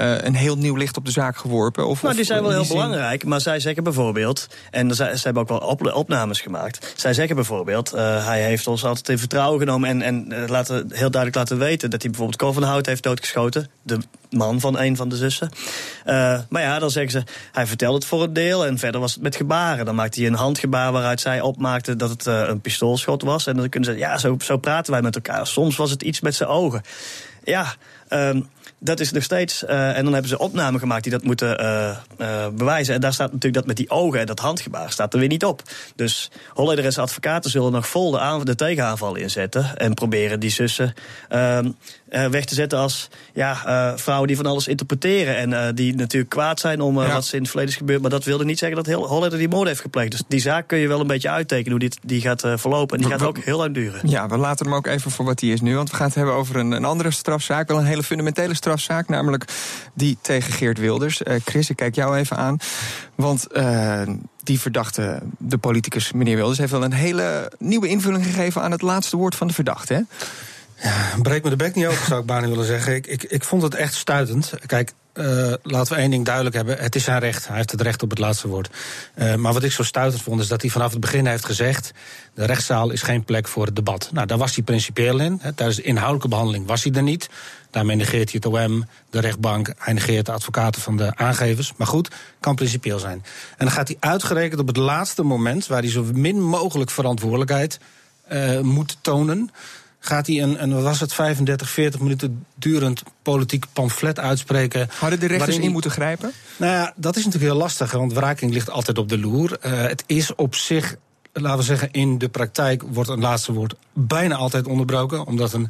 uh, 0.00 0.20
een 0.20 0.34
heel 0.34 0.56
nieuw 0.56 0.76
licht 0.76 0.96
op 0.96 1.04
de 1.04 1.10
zaak 1.10 1.36
geworpen? 1.36 1.86
Of, 1.86 2.02
nou, 2.02 2.14
die 2.14 2.24
zijn 2.24 2.42
wel 2.42 2.50
heel 2.50 2.64
zin... 2.64 2.76
belangrijk. 2.76 3.24
Maar 3.24 3.40
zij 3.40 3.60
zeggen 3.60 3.84
bijvoorbeeld, 3.84 4.48
en 4.70 4.94
ze, 4.94 5.10
ze 5.14 5.20
hebben 5.22 5.42
ook 5.42 5.48
wel 5.48 5.58
op, 5.58 5.92
opnames 5.92 6.40
gemaakt. 6.40 6.92
Zij 6.96 7.12
zeggen 7.12 7.36
bijvoorbeeld, 7.36 7.94
uh, 7.94 8.26
hij 8.26 8.42
heeft 8.42 8.66
ons 8.66 8.84
altijd 8.84 9.08
in 9.08 9.18
vertrouwen 9.18 9.58
genomen 9.58 9.88
en, 9.88 10.02
en 10.02 10.26
uh, 10.28 10.48
laten, 10.48 10.76
heel 10.76 11.10
duidelijk 11.10 11.34
laten 11.34 11.58
weten 11.58 11.90
dat 11.90 12.02
hij 12.02 12.10
bijvoorbeeld 12.10 12.40
Cor 12.40 12.52
van 12.52 12.62
Hout 12.62 12.86
heeft 12.86 13.02
doodgeschoten. 13.02 13.70
De 13.82 13.98
man 14.30 14.60
van 14.60 14.78
een 14.78 14.96
van 14.96 15.08
de 15.08 15.16
zussen. 15.16 15.50
maar 16.48 16.62
ja, 16.62 16.78
dan 16.78 16.90
zeggen 16.90 17.12
ze, 17.12 17.32
hij 17.52 17.66
vertelt 17.66 17.94
het 17.94 18.04
voor 18.04 18.22
een 18.22 18.32
deel 18.32 18.66
en 18.66 18.78
verder 18.78 19.00
was 19.00 19.14
het 19.14 19.22
met 19.22 19.36
gebaren. 19.36 19.84
Dan 19.84 19.94
maakt 19.94 20.14
hij 20.14 20.26
een 20.26 20.34
handgebaar 20.34 20.92
waaruit 20.92 21.20
zij 21.20 21.40
opmaakte 21.40 21.96
dat 21.96 22.10
het 22.10 22.26
een 22.26 22.60
pistoolschot 22.60 23.22
was. 23.22 23.46
En 23.46 23.56
dan 23.56 23.68
kunnen 23.68 23.92
ze, 23.92 23.98
ja, 23.98 24.18
zo, 24.18 24.36
zo 24.38 24.56
praten 24.56 24.92
wij 24.92 25.02
met 25.02 25.14
elkaar. 25.14 25.46
Soms 25.46 25.76
was 25.76 25.90
het 25.90 26.02
iets 26.02 26.20
met 26.20 26.34
zijn 26.34 26.48
ogen. 26.48 26.82
Ja, 27.44 27.74
um, 28.08 28.48
dat 28.78 29.00
is 29.00 29.12
nog 29.12 29.22
steeds. 29.22 29.62
Uh, 29.62 29.96
en 29.96 30.04
dan 30.04 30.12
hebben 30.12 30.30
ze 30.30 30.38
opnamen 30.38 30.80
gemaakt 30.80 31.02
die 31.02 31.12
dat 31.12 31.22
moeten 31.22 31.60
uh, 31.60 31.96
uh, 32.18 32.46
bewijzen. 32.48 32.94
En 32.94 33.00
daar 33.00 33.12
staat 33.12 33.32
natuurlijk 33.32 33.54
dat 33.54 33.66
met 33.66 33.76
die 33.76 33.90
ogen 33.90 34.20
en 34.20 34.26
dat 34.26 34.38
handgebaar 34.38 34.90
staat 34.90 35.12
er 35.12 35.18
weer 35.18 35.28
niet 35.28 35.44
op. 35.44 35.62
Dus 35.96 36.30
Holleder's 36.48 36.98
advocaten 36.98 37.50
zullen 37.50 37.72
nog 37.72 37.88
vol 37.88 38.10
de, 38.10 38.18
aan, 38.18 38.44
de 38.44 38.54
tegenaanval 38.54 39.14
inzetten. 39.14 39.76
En 39.76 39.94
proberen 39.94 40.40
die 40.40 40.50
zussen 40.50 40.94
ehm, 41.28 41.70
weg 42.08 42.44
te 42.44 42.54
zetten 42.54 42.78
als 42.78 43.08
ja, 43.34 43.94
vrouwen 43.96 44.26
die 44.26 44.36
van 44.36 44.46
alles 44.46 44.68
interpreteren. 44.68 45.36
En 45.36 45.74
die 45.74 45.94
natuurlijk 45.94 46.30
kwaad 46.30 46.60
zijn 46.60 46.80
om 46.80 47.00
ja. 47.00 47.12
wat 47.12 47.24
ze 47.24 47.34
in 47.34 47.40
het 47.40 47.50
verleden 47.50 47.72
is 47.72 47.78
gebeurd. 47.78 48.00
Maar 48.00 48.10
dat 48.10 48.24
wilde 48.24 48.44
niet 48.44 48.58
zeggen 48.58 48.76
dat 48.76 48.86
heel 48.86 49.06
Holleder 49.06 49.38
die 49.38 49.48
moord 49.48 49.68
heeft 49.68 49.80
gepleegd. 49.80 50.10
Dus 50.10 50.22
die 50.28 50.40
zaak 50.40 50.68
kun 50.68 50.78
je 50.78 50.88
wel 50.88 51.00
een 51.00 51.06
beetje 51.06 51.30
uittekenen 51.30 51.70
hoe 51.70 51.80
dit, 51.80 51.98
die 52.02 52.20
gaat 52.20 52.40
verlopen. 52.40 52.96
En 52.96 53.02
die 53.02 53.12
gaat 53.12 53.26
ook 53.26 53.38
heel 53.38 53.58
lang 53.58 53.74
duren. 53.74 54.00
Ja, 54.08 54.28
we 54.28 54.36
laten 54.36 54.66
hem 54.66 54.74
ook 54.74 54.86
even 54.86 55.10
voor 55.10 55.24
wat 55.24 55.40
hij 55.40 55.48
is 55.50 55.60
nu. 55.60 55.76
Want 55.76 55.90
we 55.90 55.96
gaan 55.96 56.06
het 56.06 56.14
hebben 56.14 56.34
over 56.34 56.56
een, 56.56 56.72
een 56.72 56.84
andere 56.84 57.10
strafzaak. 57.10 57.68
Wel 57.68 57.78
een 57.78 57.84
hele 57.84 58.02
fundamentele 58.02 58.53
strafzaak. 58.54 59.08
Namelijk 59.08 59.44
die 59.94 60.18
tegen 60.20 60.52
Geert 60.52 60.78
Wilders. 60.78 61.22
Uh, 61.22 61.34
Chris, 61.44 61.70
ik 61.70 61.76
kijk 61.76 61.94
jou 61.94 62.16
even 62.16 62.36
aan. 62.36 62.56
Want 63.14 63.46
uh, 63.52 64.02
die 64.42 64.60
verdachte, 64.60 65.22
de 65.38 65.58
politicus 65.58 66.12
meneer 66.12 66.36
Wilders... 66.36 66.58
heeft 66.58 66.72
wel 66.72 66.84
een 66.84 66.92
hele 66.92 67.52
nieuwe 67.58 67.88
invulling 67.88 68.24
gegeven 68.24 68.62
aan 68.62 68.70
het 68.70 68.82
laatste 68.82 69.16
woord 69.16 69.34
van 69.34 69.46
de 69.46 69.54
verdachte. 69.54 69.94
Hè? 69.94 70.00
Ja, 70.88 70.94
breek 71.22 71.44
me 71.44 71.50
de 71.50 71.56
bek 71.56 71.74
niet 71.74 71.86
open, 71.86 72.06
zou 72.06 72.20
ik 72.20 72.26
bijna 72.26 72.48
willen 72.48 72.64
zeggen. 72.64 72.94
Ik, 72.94 73.06
ik, 73.06 73.22
ik 73.22 73.44
vond 73.44 73.62
het 73.62 73.74
echt 73.74 73.94
stuitend. 73.94 74.52
Kijk, 74.66 74.92
uh, 75.14 75.52
laten 75.62 75.94
we 75.94 76.00
één 76.00 76.10
ding 76.10 76.24
duidelijk 76.24 76.56
hebben. 76.56 76.78
Het 76.78 76.94
is 76.94 77.04
zijn 77.04 77.18
recht. 77.18 77.46
Hij 77.46 77.56
heeft 77.56 77.70
het 77.70 77.80
recht 77.80 78.02
op 78.02 78.10
het 78.10 78.18
laatste 78.18 78.48
woord. 78.48 78.68
Uh, 79.14 79.34
maar 79.34 79.52
wat 79.52 79.62
ik 79.62 79.72
zo 79.72 79.82
stuitend 79.82 80.22
vond, 80.22 80.40
is 80.40 80.48
dat 80.48 80.60
hij 80.62 80.70
vanaf 80.70 80.90
het 80.90 81.00
begin 81.00 81.26
heeft 81.26 81.44
gezegd... 81.44 81.92
de 82.34 82.44
rechtszaal 82.44 82.90
is 82.90 83.02
geen 83.02 83.24
plek 83.24 83.48
voor 83.48 83.66
het 83.66 83.76
debat. 83.76 84.10
Nou, 84.12 84.26
daar 84.26 84.38
was 84.38 84.54
hij 84.54 84.64
principieel 84.64 85.18
in. 85.18 85.38
Hè. 85.42 85.52
Tijdens 85.52 85.76
de 85.78 85.82
inhoudelijke 85.82 86.28
behandeling 86.28 86.66
was 86.66 86.84
hij 86.84 86.92
er 86.92 87.02
niet. 87.02 87.28
Daarmee 87.70 87.96
negeert 87.96 88.30
hij 88.32 88.40
het 88.42 88.70
OM, 88.70 88.86
de 89.10 89.20
rechtbank. 89.20 89.72
Hij 89.78 89.92
negeert 89.92 90.26
de 90.26 90.32
advocaten 90.32 90.82
van 90.82 90.96
de 90.96 91.16
aangevers. 91.16 91.72
Maar 91.76 91.86
goed, 91.86 92.10
kan 92.40 92.54
principieel 92.54 92.98
zijn. 92.98 93.24
En 93.56 93.64
dan 93.64 93.70
gaat 93.70 93.88
hij 93.88 93.96
uitgerekend 94.00 94.60
op 94.60 94.66
het 94.66 94.76
laatste 94.76 95.22
moment... 95.22 95.66
waar 95.66 95.80
hij 95.80 95.90
zo 95.90 96.04
min 96.12 96.42
mogelijk 96.42 96.90
verantwoordelijkheid 96.90 97.78
uh, 98.32 98.60
moet 98.60 98.96
tonen 99.00 99.50
gaat 100.04 100.26
hij 100.26 100.42
een, 100.42 100.62
een, 100.62 100.74
wat 100.74 100.82
was 100.82 101.00
het, 101.00 101.14
35, 101.14 101.68
40 101.68 102.00
minuten 102.00 102.46
durend 102.54 103.02
politiek 103.22 103.64
pamflet 103.72 104.18
uitspreken. 104.18 104.88
Hadden 104.98 105.20
de 105.20 105.26
rechters 105.26 105.58
in 105.58 105.72
moeten 105.72 105.90
grijpen? 105.90 106.32
Nou 106.56 106.72
ja, 106.72 106.92
dat 106.96 107.16
is 107.16 107.24
natuurlijk 107.24 107.52
heel 107.52 107.60
lastig, 107.60 107.92
want 107.92 108.12
wraking 108.12 108.52
ligt 108.52 108.70
altijd 108.70 108.98
op 108.98 109.08
de 109.08 109.18
loer. 109.18 109.58
Uh, 109.66 109.72
het 109.72 110.04
is 110.06 110.34
op 110.34 110.54
zich, 110.54 110.96
laten 111.42 111.58
we 111.58 111.64
zeggen, 111.64 111.90
in 111.90 112.18
de 112.18 112.28
praktijk 112.28 112.82
wordt 112.82 113.10
een 113.10 113.20
laatste 113.20 113.52
woord 113.52 113.74
bijna 113.92 114.34
altijd 114.34 114.66
onderbroken. 114.66 115.26
Omdat 115.26 115.52
een, 115.52 115.68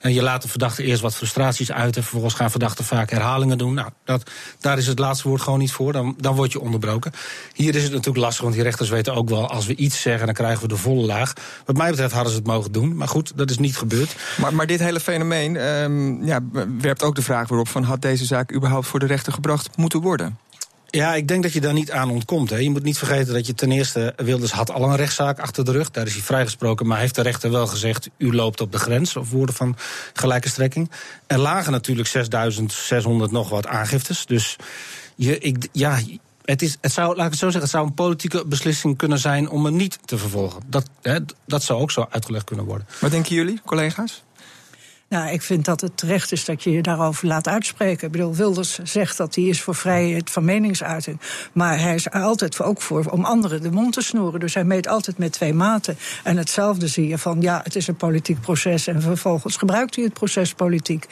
je 0.00 0.22
laat 0.22 0.42
de 0.42 0.48
verdachte 0.48 0.82
eerst 0.82 1.02
wat 1.02 1.14
frustraties 1.14 1.72
uiten. 1.72 2.02
Vervolgens 2.02 2.34
gaan 2.34 2.50
verdachten 2.50 2.84
vaak 2.84 3.10
herhalingen 3.10 3.58
doen. 3.58 3.74
Nou, 3.74 3.90
dat, 4.04 4.30
daar 4.60 4.78
is 4.78 4.86
het 4.86 4.98
laatste 4.98 5.28
woord 5.28 5.40
gewoon 5.40 5.58
niet 5.58 5.72
voor. 5.72 5.92
Dan, 5.92 6.14
dan 6.18 6.34
word 6.34 6.52
je 6.52 6.60
onderbroken. 6.60 7.12
Hier 7.54 7.74
is 7.74 7.82
het 7.82 7.92
natuurlijk 7.92 8.24
lastig, 8.24 8.42
want 8.42 8.54
die 8.54 8.62
rechters 8.62 8.88
weten 8.88 9.14
ook 9.14 9.28
wel... 9.28 9.48
als 9.48 9.66
we 9.66 9.74
iets 9.74 10.00
zeggen, 10.00 10.26
dan 10.26 10.34
krijgen 10.34 10.62
we 10.62 10.68
de 10.68 10.76
volle 10.76 11.06
laag. 11.06 11.32
Wat 11.64 11.76
mij 11.76 11.90
betreft 11.90 12.12
hadden 12.12 12.32
ze 12.32 12.38
het 12.38 12.46
mogen 12.46 12.72
doen. 12.72 12.96
Maar 12.96 13.08
goed, 13.08 13.32
dat 13.36 13.50
is 13.50 13.58
niet 13.58 13.76
gebeurd. 13.76 14.16
Maar, 14.36 14.54
maar 14.54 14.66
dit 14.66 14.80
hele 14.80 15.00
fenomeen 15.00 15.56
um, 15.56 16.24
ja, 16.24 16.40
werpt 16.78 17.02
ook 17.02 17.14
de 17.14 17.22
vraag 17.22 17.48
weer 17.48 17.58
op... 17.58 17.68
van 17.68 17.82
had 17.82 18.02
deze 18.02 18.24
zaak 18.24 18.54
überhaupt 18.54 18.86
voor 18.86 19.00
de 19.00 19.06
rechter 19.06 19.32
gebracht 19.32 19.76
moeten 19.76 20.00
worden? 20.00 20.38
Ja, 20.96 21.14
ik 21.14 21.28
denk 21.28 21.42
dat 21.42 21.52
je 21.52 21.60
daar 21.60 21.72
niet 21.72 21.90
aan 21.90 22.10
ontkomt. 22.10 22.50
Hè. 22.50 22.56
Je 22.56 22.70
moet 22.70 22.82
niet 22.82 22.98
vergeten 22.98 23.34
dat 23.34 23.46
je 23.46 23.54
ten 23.54 23.72
eerste... 23.72 24.12
Wilders 24.16 24.52
had 24.52 24.70
al 24.70 24.82
een 24.82 24.96
rechtszaak 24.96 25.38
achter 25.38 25.64
de 25.64 25.72
rug. 25.72 25.90
Daar 25.90 26.06
is 26.06 26.12
hij 26.12 26.22
vrijgesproken. 26.22 26.86
Maar 26.86 26.98
heeft 26.98 27.14
de 27.14 27.22
rechter 27.22 27.50
wel 27.50 27.66
gezegd... 27.66 28.08
u 28.16 28.34
loopt 28.34 28.60
op 28.60 28.72
de 28.72 28.78
grens, 28.78 29.16
of 29.16 29.30
woorden 29.30 29.54
van 29.54 29.76
gelijke 30.12 30.48
strekking. 30.48 30.90
Er 31.26 31.38
lagen 31.38 31.72
natuurlijk 31.72 32.08
6600 32.08 33.30
nog 33.30 33.48
wat 33.48 33.66
aangiftes. 33.66 34.26
Dus 34.26 34.56
je, 35.14 35.38
ik, 35.38 35.68
ja, 35.72 35.98
het, 36.44 36.62
is, 36.62 36.76
het 36.80 36.92
zou, 36.92 37.16
laat 37.16 37.24
ik 37.24 37.30
het 37.30 37.40
zo 37.40 37.50
zeggen, 37.50 37.60
het 37.60 37.70
zou 37.70 37.86
een 37.86 37.94
politieke 37.94 38.46
beslissing 38.46 38.96
kunnen 38.96 39.18
zijn... 39.18 39.48
om 39.50 39.64
hem 39.64 39.76
niet 39.76 39.98
te 40.04 40.18
vervolgen. 40.18 40.62
Dat, 40.66 40.88
hè, 41.02 41.18
dat 41.46 41.62
zou 41.62 41.80
ook 41.80 41.90
zo 41.90 42.06
uitgelegd 42.10 42.44
kunnen 42.44 42.64
worden. 42.64 42.86
Wat 43.00 43.10
denken 43.10 43.34
jullie, 43.34 43.60
collega's? 43.64 44.22
Nou, 45.08 45.30
ik 45.30 45.42
vind 45.42 45.64
dat 45.64 45.80
het 45.80 45.96
terecht 45.96 46.32
is 46.32 46.44
dat 46.44 46.62
je 46.62 46.70
je 46.70 46.82
daarover 46.82 47.26
laat 47.26 47.48
uitspreken. 47.48 48.06
Ik 48.06 48.12
bedoel, 48.12 48.34
Wilders 48.34 48.78
zegt 48.82 49.16
dat 49.16 49.34
hij 49.34 49.44
is 49.44 49.62
voor 49.62 49.74
vrijheid 49.74 50.30
van 50.30 50.44
meningsuiting. 50.44 51.20
Maar 51.52 51.80
hij 51.80 51.94
is 51.94 52.10
altijd 52.10 52.60
ook 52.62 52.82
voor 52.82 53.04
om 53.04 53.24
anderen 53.24 53.62
de 53.62 53.70
mond 53.70 53.92
te 53.92 54.00
snoeren. 54.00 54.40
Dus 54.40 54.54
hij 54.54 54.64
meet 54.64 54.88
altijd 54.88 55.18
met 55.18 55.32
twee 55.32 55.54
maten. 55.54 55.98
En 56.24 56.36
hetzelfde 56.36 56.86
zie 56.86 57.08
je 57.08 57.18
van, 57.18 57.40
ja, 57.40 57.60
het 57.64 57.76
is 57.76 57.86
een 57.86 57.96
politiek 57.96 58.40
proces... 58.40 58.86
en 58.86 59.02
vervolgens 59.02 59.56
gebruikt 59.56 59.94
hij 59.94 60.04
het 60.04 60.12
proces 60.12 60.54
politiek. 60.54 61.06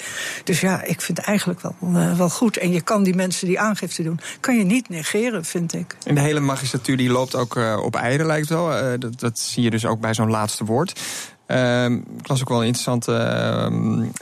Dus 0.45 0.61
ja, 0.61 0.83
ik 0.83 1.01
vind 1.01 1.19
het 1.19 1.27
eigenlijk 1.27 1.61
wel, 1.61 1.75
uh, 1.83 2.17
wel 2.17 2.31
goed. 2.31 2.57
En 2.57 2.73
je 2.73 2.81
kan 2.81 3.03
die 3.03 3.15
mensen 3.15 3.47
die 3.47 3.61
aangifte 3.61 4.03
doen, 4.03 4.21
kan 4.41 4.57
je 4.57 4.65
niet 4.65 4.89
negeren, 4.89 5.45
vind 5.45 5.73
ik. 5.73 5.97
En 6.05 6.15
de 6.15 6.21
hele 6.21 6.41
magistratuur 6.41 6.97
die 6.97 7.11
loopt 7.11 7.35
ook 7.35 7.57
uh, 7.57 7.81
op 7.85 7.97
eieren, 7.97 8.27
lijkt 8.27 8.49
wel. 8.49 8.73
Uh, 8.73 8.93
dat, 8.99 9.21
dat 9.21 9.39
zie 9.39 9.63
je 9.63 9.71
dus 9.71 9.87
ook 9.87 10.01
bij 10.01 10.15
zo'n 10.15 10.31
laatste 10.31 10.65
woord. 10.65 11.01
Uh, 11.47 11.85
ik 12.19 12.29
las 12.29 12.41
ook 12.41 12.49
wel 12.49 12.61
een 12.61 12.67
interessant 12.67 13.09
uh, 13.09 13.67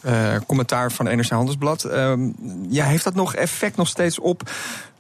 uh, 0.07 0.37
commentaar 0.47 0.93
van 0.93 1.05
NRC 1.05 1.29
Handelsblad. 1.29 1.89
ja, 2.69 2.85
heeft 2.85 3.05
dat 3.05 3.15
nog 3.15 3.35
effect 3.35 3.77
nog 3.77 3.89
steeds 3.89 4.19
op, 4.19 4.51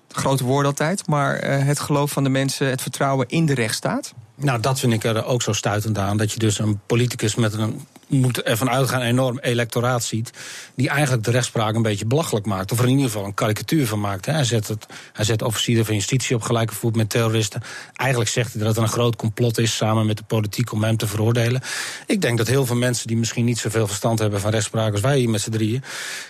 grote 0.08 0.44
woorden 0.44 0.70
altijd... 0.70 1.06
maar 1.06 1.38
het 1.44 1.80
geloof 1.80 2.10
van 2.10 2.24
de 2.24 2.30
mensen, 2.30 2.66
het 2.66 2.82
vertrouwen 2.82 3.28
in 3.28 3.46
de 3.46 3.54
rechtsstaat? 3.54 4.14
Nou, 4.34 4.60
dat 4.60 4.80
vind 4.80 4.92
ik 4.92 5.04
er 5.04 5.24
ook 5.24 5.42
zo 5.42 5.52
stuitend 5.52 5.98
aan. 5.98 6.16
Dat 6.16 6.32
je 6.32 6.38
dus 6.38 6.58
een 6.58 6.80
politicus 6.86 7.34
met 7.34 7.52
een 7.52 7.86
moet 8.06 8.42
ervan 8.42 8.70
uitgaan, 8.70 9.00
een 9.00 9.06
enorm 9.06 9.38
electoraat 9.38 10.04
ziet. 10.04 10.30
die 10.74 10.88
eigenlijk 10.88 11.24
de 11.24 11.30
rechtspraak 11.30 11.74
een 11.74 11.82
beetje 11.82 12.06
belachelijk 12.06 12.46
maakt. 12.46 12.72
Of 12.72 12.78
er 12.78 12.84
in 12.84 12.90
ieder 12.90 13.06
geval 13.06 13.24
een 13.24 13.34
karikatuur 13.34 13.86
van 13.86 14.00
maakt. 14.00 14.26
Hij 14.26 14.44
zet, 14.44 14.68
het, 14.68 14.86
hij 15.12 15.24
zet 15.24 15.42
officieren 15.42 15.84
van 15.84 15.94
justitie 15.94 16.36
op 16.36 16.42
gelijke 16.42 16.74
voet 16.74 16.96
met 16.96 17.10
terroristen. 17.10 17.62
Eigenlijk 17.94 18.30
zegt 18.30 18.52
hij 18.52 18.62
dat 18.62 18.74
het 18.74 18.84
een 18.84 18.92
groot 18.92 19.16
complot 19.16 19.58
is 19.58 19.76
samen 19.76 20.06
met 20.06 20.16
de 20.16 20.24
politiek 20.24 20.72
om 20.72 20.84
hem 20.84 20.96
te 20.96 21.06
veroordelen. 21.06 21.62
Ik 22.06 22.20
denk 22.20 22.38
dat 22.38 22.46
heel 22.46 22.66
veel 22.66 22.76
mensen 22.76 23.06
die 23.06 23.16
misschien 23.16 23.44
niet 23.44 23.58
zoveel 23.58 23.86
verstand 23.86 24.18
hebben 24.18 24.40
van 24.40 24.50
rechtspraak 24.50 24.92
als 24.92 25.00
wij 25.00 25.18
hier 25.18 25.30
met 25.30 25.40
z'n 25.40 25.50
drieën. 25.50 25.82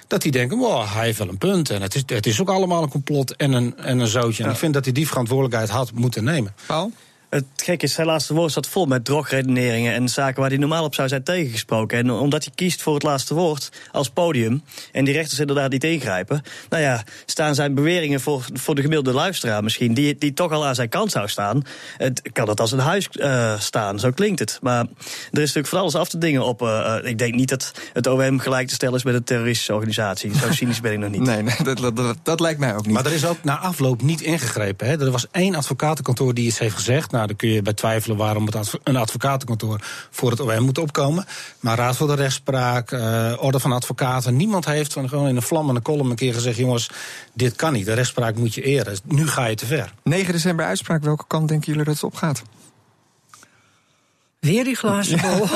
dat 0.07 0.23
die 0.23 0.33
denken: 0.33 0.59
wow, 0.59 0.87
hij 0.89 1.05
heeft 1.05 1.19
wel 1.19 1.29
een 1.29 1.39
punt. 1.39 1.71
En 1.71 1.83
het 1.83 1.95
is, 1.95 2.03
het 2.07 2.27
is 2.27 2.41
ook 2.41 2.49
allemaal 2.49 2.83
een 2.83 2.89
complot 2.89 3.37
en 3.37 3.53
een, 3.53 3.77
en 3.77 3.99
een 3.99 4.07
zootje. 4.07 4.45
En 4.45 4.51
ik 4.51 4.57
vind 4.57 4.75
dat 4.75 4.85
hij 4.85 4.93
die 4.93 5.09
verantwoordelijkheid 5.09 5.71
had 5.71 5.93
moeten 5.93 6.25
nemen. 6.25 6.55
Paul? 6.67 6.93
Het 7.33 7.45
gekke 7.57 7.85
is, 7.85 7.93
zijn 7.93 8.07
laatste 8.07 8.35
woord 8.35 8.53
zat 8.53 8.67
vol 8.67 8.87
met 8.87 9.05
drogredeneringen 9.05 9.95
en 9.95 10.09
zaken 10.09 10.41
waar 10.41 10.51
hij 10.51 10.59
normaal 10.59 10.85
op 10.85 10.95
zou 10.95 11.09
zijn 11.09 11.23
tegengesproken. 11.23 11.99
En 11.99 12.11
omdat 12.11 12.45
hij 12.45 12.53
kiest 12.55 12.83
voor 12.83 12.95
het 12.95 13.03
laatste 13.03 13.35
woord 13.35 13.69
als 13.93 14.11
podium 14.11 14.63
en 14.93 15.05
die 15.05 15.15
rechters 15.15 15.41
inderdaad 15.41 15.71
niet 15.71 15.85
ingrijpen, 15.85 16.43
nou 16.69 16.83
ja, 16.83 17.03
staan 17.27 17.55
zijn 17.55 17.75
beweringen 17.75 18.21
voor, 18.21 18.45
voor 18.53 18.75
de 18.75 18.83
gemiddelde 18.83 19.19
luisteraar 19.19 19.63
misschien, 19.63 19.95
die, 19.95 20.19
die 20.19 20.33
toch 20.33 20.53
al 20.53 20.67
aan 20.67 20.75
zijn 20.75 20.89
kant 20.89 21.11
zou 21.11 21.29
staan, 21.29 21.63
het, 21.97 22.23
kan 22.33 22.49
het 22.49 22.61
als 22.61 22.73
een 22.73 22.79
huis 22.79 23.09
uh, 23.13 23.61
staan. 23.61 23.99
Zo 23.99 24.11
klinkt 24.11 24.39
het. 24.39 24.59
Maar 24.63 24.81
er 24.81 24.87
is 25.31 25.39
natuurlijk 25.39 25.69
van 25.69 25.79
alles 25.79 25.95
af 25.95 26.09
te 26.09 26.19
dingen 26.19 26.45
op. 26.45 26.63
Uh, 26.63 26.97
ik 27.03 27.19
denk 27.19 27.35
niet 27.35 27.49
dat 27.49 27.73
het 27.93 28.07
OM 28.07 28.39
gelijk 28.39 28.69
te 28.69 28.75
stellen 28.75 28.97
is 28.97 29.05
met 29.05 29.15
een 29.15 29.25
terroristische 29.25 29.75
organisatie. 29.75 30.39
Zo 30.39 30.53
cynisch 30.59 30.81
ben 30.81 30.93
ik 30.93 30.99
nog 30.99 31.11
niet. 31.11 31.21
Nee, 31.21 31.43
nee 31.43 31.57
dat, 31.63 31.97
dat, 31.97 32.17
dat, 32.23 32.41
lijkt 32.41 32.61
mij 32.61 32.75
ook 32.75 32.87
niet. 32.87 32.95
Maar 32.95 33.07
er 33.07 33.13
is 33.13 33.27
ook 33.27 33.45
na 33.45 33.59
afloop 33.59 34.03
niet 34.03 34.21
ingegrepen. 34.21 34.87
Hè. 34.87 35.01
Er 35.01 35.11
was 35.11 35.27
één 35.31 35.55
advocatenkantoor 35.55 36.35
die 36.35 36.47
iets 36.47 36.59
heeft 36.59 36.75
gezegd. 36.75 37.11
Nou, 37.11 37.22
dan 37.27 37.37
kun 37.37 37.49
je 37.49 37.63
bij 37.63 37.73
twijfelen 37.73 38.17
waarom 38.17 38.47
het 38.47 38.79
een 38.83 38.97
advocatenkantoor 38.97 39.81
voor 40.11 40.31
het 40.31 40.41
OM 40.41 40.63
moet 40.63 40.79
opkomen. 40.79 41.25
Maar 41.61 41.77
Raad 41.77 41.97
voor 41.97 42.07
de 42.07 42.15
Rechtspraak, 42.15 42.91
uh, 42.91 43.33
Orde 43.39 43.61
van 43.61 43.73
Advocaten, 43.73 44.37
niemand 44.37 44.65
heeft 44.65 44.93
van 44.93 45.09
gewoon 45.09 45.29
in 45.29 45.37
een 45.37 45.43
vlammende 45.43 45.83
column 45.83 46.11
een 46.11 46.17
keer 46.17 46.35
gezegd: 46.35 46.57
jongens, 46.57 46.91
dit 47.33 47.57
kan 47.57 47.73
niet. 47.73 47.87
De 47.87 47.93
rechtspraak 47.93 48.37
moet 48.37 48.55
je 48.55 48.63
eren. 48.63 48.99
Nu 49.05 49.29
ga 49.29 49.47
je 49.47 49.55
te 49.55 49.67
ver. 49.67 49.93
9 50.03 50.33
december 50.33 50.67
uitspraak. 50.67 51.03
Welke 51.03 51.25
kant 51.27 51.49
denken 51.49 51.67
jullie 51.67 51.85
dat 51.85 51.95
het 51.95 52.05
opgaat? 52.05 52.43
Weer 54.39 54.65
die 54.65 54.77
glazen 54.77 55.21
bol. 55.21 55.47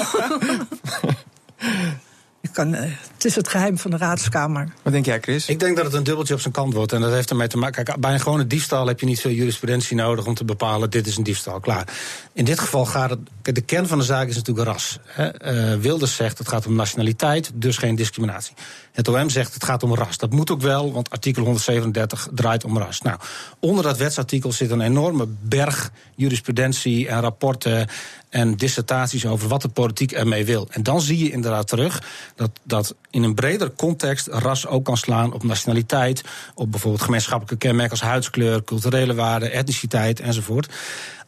ik 2.46 2.52
kan. 2.52 2.74
Uh, 2.74 2.92
Het 3.16 3.24
is 3.24 3.34
het 3.34 3.48
geheim 3.48 3.78
van 3.78 3.90
de 3.90 3.96
raadskamer. 3.96 4.68
Wat 4.82 4.92
denk 4.92 5.04
jij, 5.04 5.20
Chris? 5.20 5.48
Ik 5.48 5.58
denk 5.58 5.76
dat 5.76 5.84
het 5.84 5.94
een 5.94 6.02
dubbeltje 6.02 6.34
op 6.34 6.40
zijn 6.40 6.52
kant 6.52 6.74
wordt. 6.74 6.92
En 6.92 7.00
dat 7.00 7.12
heeft 7.12 7.30
ermee 7.30 7.48
te 7.48 7.56
maken. 7.56 7.84
Kijk, 7.84 8.00
bij 8.00 8.12
een 8.12 8.20
gewone 8.20 8.46
diefstal 8.46 8.86
heb 8.86 9.00
je 9.00 9.06
niet 9.06 9.20
veel 9.20 9.30
jurisprudentie 9.30 9.96
nodig 9.96 10.26
om 10.26 10.34
te 10.34 10.44
bepalen: 10.44 10.90
dit 10.90 11.06
is 11.06 11.16
een 11.16 11.22
diefstal. 11.22 11.60
Klaar. 11.60 11.88
In 12.32 12.44
dit 12.44 12.58
geval 12.58 12.84
gaat 12.84 13.10
het. 13.10 13.18
De 13.42 13.60
kern 13.60 13.86
van 13.86 13.98
de 13.98 14.04
zaak 14.04 14.28
is 14.28 14.36
natuurlijk 14.36 14.66
ras. 14.66 14.98
Hè. 15.04 15.74
Uh, 15.74 15.80
Wilders 15.80 16.14
zegt 16.14 16.38
het 16.38 16.48
gaat 16.48 16.66
om 16.66 16.74
nationaliteit, 16.74 17.50
dus 17.54 17.76
geen 17.76 17.94
discriminatie. 17.94 18.54
Het 18.92 19.08
OM 19.08 19.30
zegt 19.30 19.54
het 19.54 19.64
gaat 19.64 19.82
om 19.82 19.94
ras. 19.94 20.16
Dat 20.16 20.30
moet 20.30 20.50
ook 20.50 20.60
wel, 20.60 20.92
want 20.92 21.10
artikel 21.10 21.42
137 21.42 22.28
draait 22.34 22.64
om 22.64 22.78
ras. 22.78 23.00
Nou, 23.02 23.18
onder 23.60 23.84
dat 23.84 23.96
wetsartikel 23.96 24.52
zit 24.52 24.70
een 24.70 24.80
enorme 24.80 25.26
berg 25.42 25.90
jurisprudentie 26.14 27.08
en 27.08 27.20
rapporten 27.20 27.88
en 28.28 28.56
dissertaties 28.56 29.26
over 29.26 29.48
wat 29.48 29.62
de 29.62 29.68
politiek 29.68 30.12
ermee 30.12 30.44
wil. 30.44 30.68
En 30.70 30.82
dan 30.82 31.00
zie 31.00 31.18
je 31.18 31.30
inderdaad 31.30 31.68
terug 31.68 32.02
dat, 32.34 32.50
dat 32.62 32.94
in 33.16 33.22
een 33.22 33.34
breder 33.34 33.72
context 33.74 34.26
ras 34.26 34.66
ook 34.66 34.84
kan 34.84 34.96
slaan 34.96 35.32
op 35.32 35.42
nationaliteit, 35.42 36.24
op 36.54 36.70
bijvoorbeeld 36.70 37.02
gemeenschappelijke 37.02 37.66
kenmerken 37.66 37.90
als 37.90 38.08
huidskleur, 38.08 38.64
culturele 38.64 39.14
waarden, 39.14 39.52
etniciteit 39.52 40.20
enzovoort. 40.20 40.72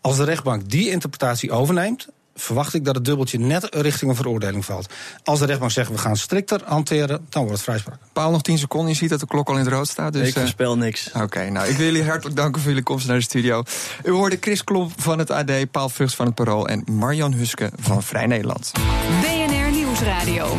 Als 0.00 0.16
de 0.16 0.24
rechtbank 0.24 0.70
die 0.70 0.90
interpretatie 0.90 1.50
overneemt, 1.50 2.08
verwacht 2.34 2.74
ik 2.74 2.84
dat 2.84 2.94
het 2.94 3.04
dubbeltje 3.04 3.38
net 3.38 3.66
richting 3.70 4.10
een 4.10 4.16
veroordeling 4.16 4.64
valt. 4.64 4.92
Als 5.24 5.38
de 5.38 5.46
rechtbank 5.46 5.72
zegt 5.72 5.90
we 5.90 5.98
gaan 5.98 6.16
strikter 6.16 6.60
hanteren, 6.64 7.26
dan 7.28 7.42
wordt 7.42 7.56
het 7.56 7.62
vrijspraak. 7.62 7.98
Paal 8.12 8.30
nog 8.30 8.42
10 8.42 8.58
seconden. 8.58 8.90
Je 8.90 8.96
ziet 8.96 9.10
dat 9.10 9.20
de 9.20 9.26
klok 9.26 9.48
al 9.48 9.54
in 9.54 9.64
het 9.64 9.68
rood 9.68 9.88
staat. 9.88 10.12
Dus, 10.12 10.28
ik 10.28 10.34
voorspel 10.34 10.76
niks. 10.76 11.10
Oké, 11.12 11.50
nou 11.50 11.68
ik 11.68 11.76
wil 11.76 11.86
jullie 11.86 12.04
hartelijk 12.04 12.36
danken 12.36 12.60
voor 12.60 12.70
jullie 12.70 12.84
komst 12.84 13.06
naar 13.06 13.16
de 13.16 13.22
studio. 13.22 13.62
U 14.04 14.10
hoorde 14.10 14.36
Chris 14.40 14.64
Klomp 14.64 14.92
van 15.00 15.18
het 15.18 15.30
AD, 15.30 15.70
Paal 15.70 15.88
Vugts 15.88 16.14
van 16.14 16.26
het 16.26 16.34
Parool 16.34 16.68
en 16.68 16.84
Marjan 16.90 17.32
Huske 17.32 17.70
van 17.80 18.02
Vrij 18.02 18.26
Nederland. 18.26 18.72
BNR 19.20 19.70
Nieuwsradio. 19.70 20.56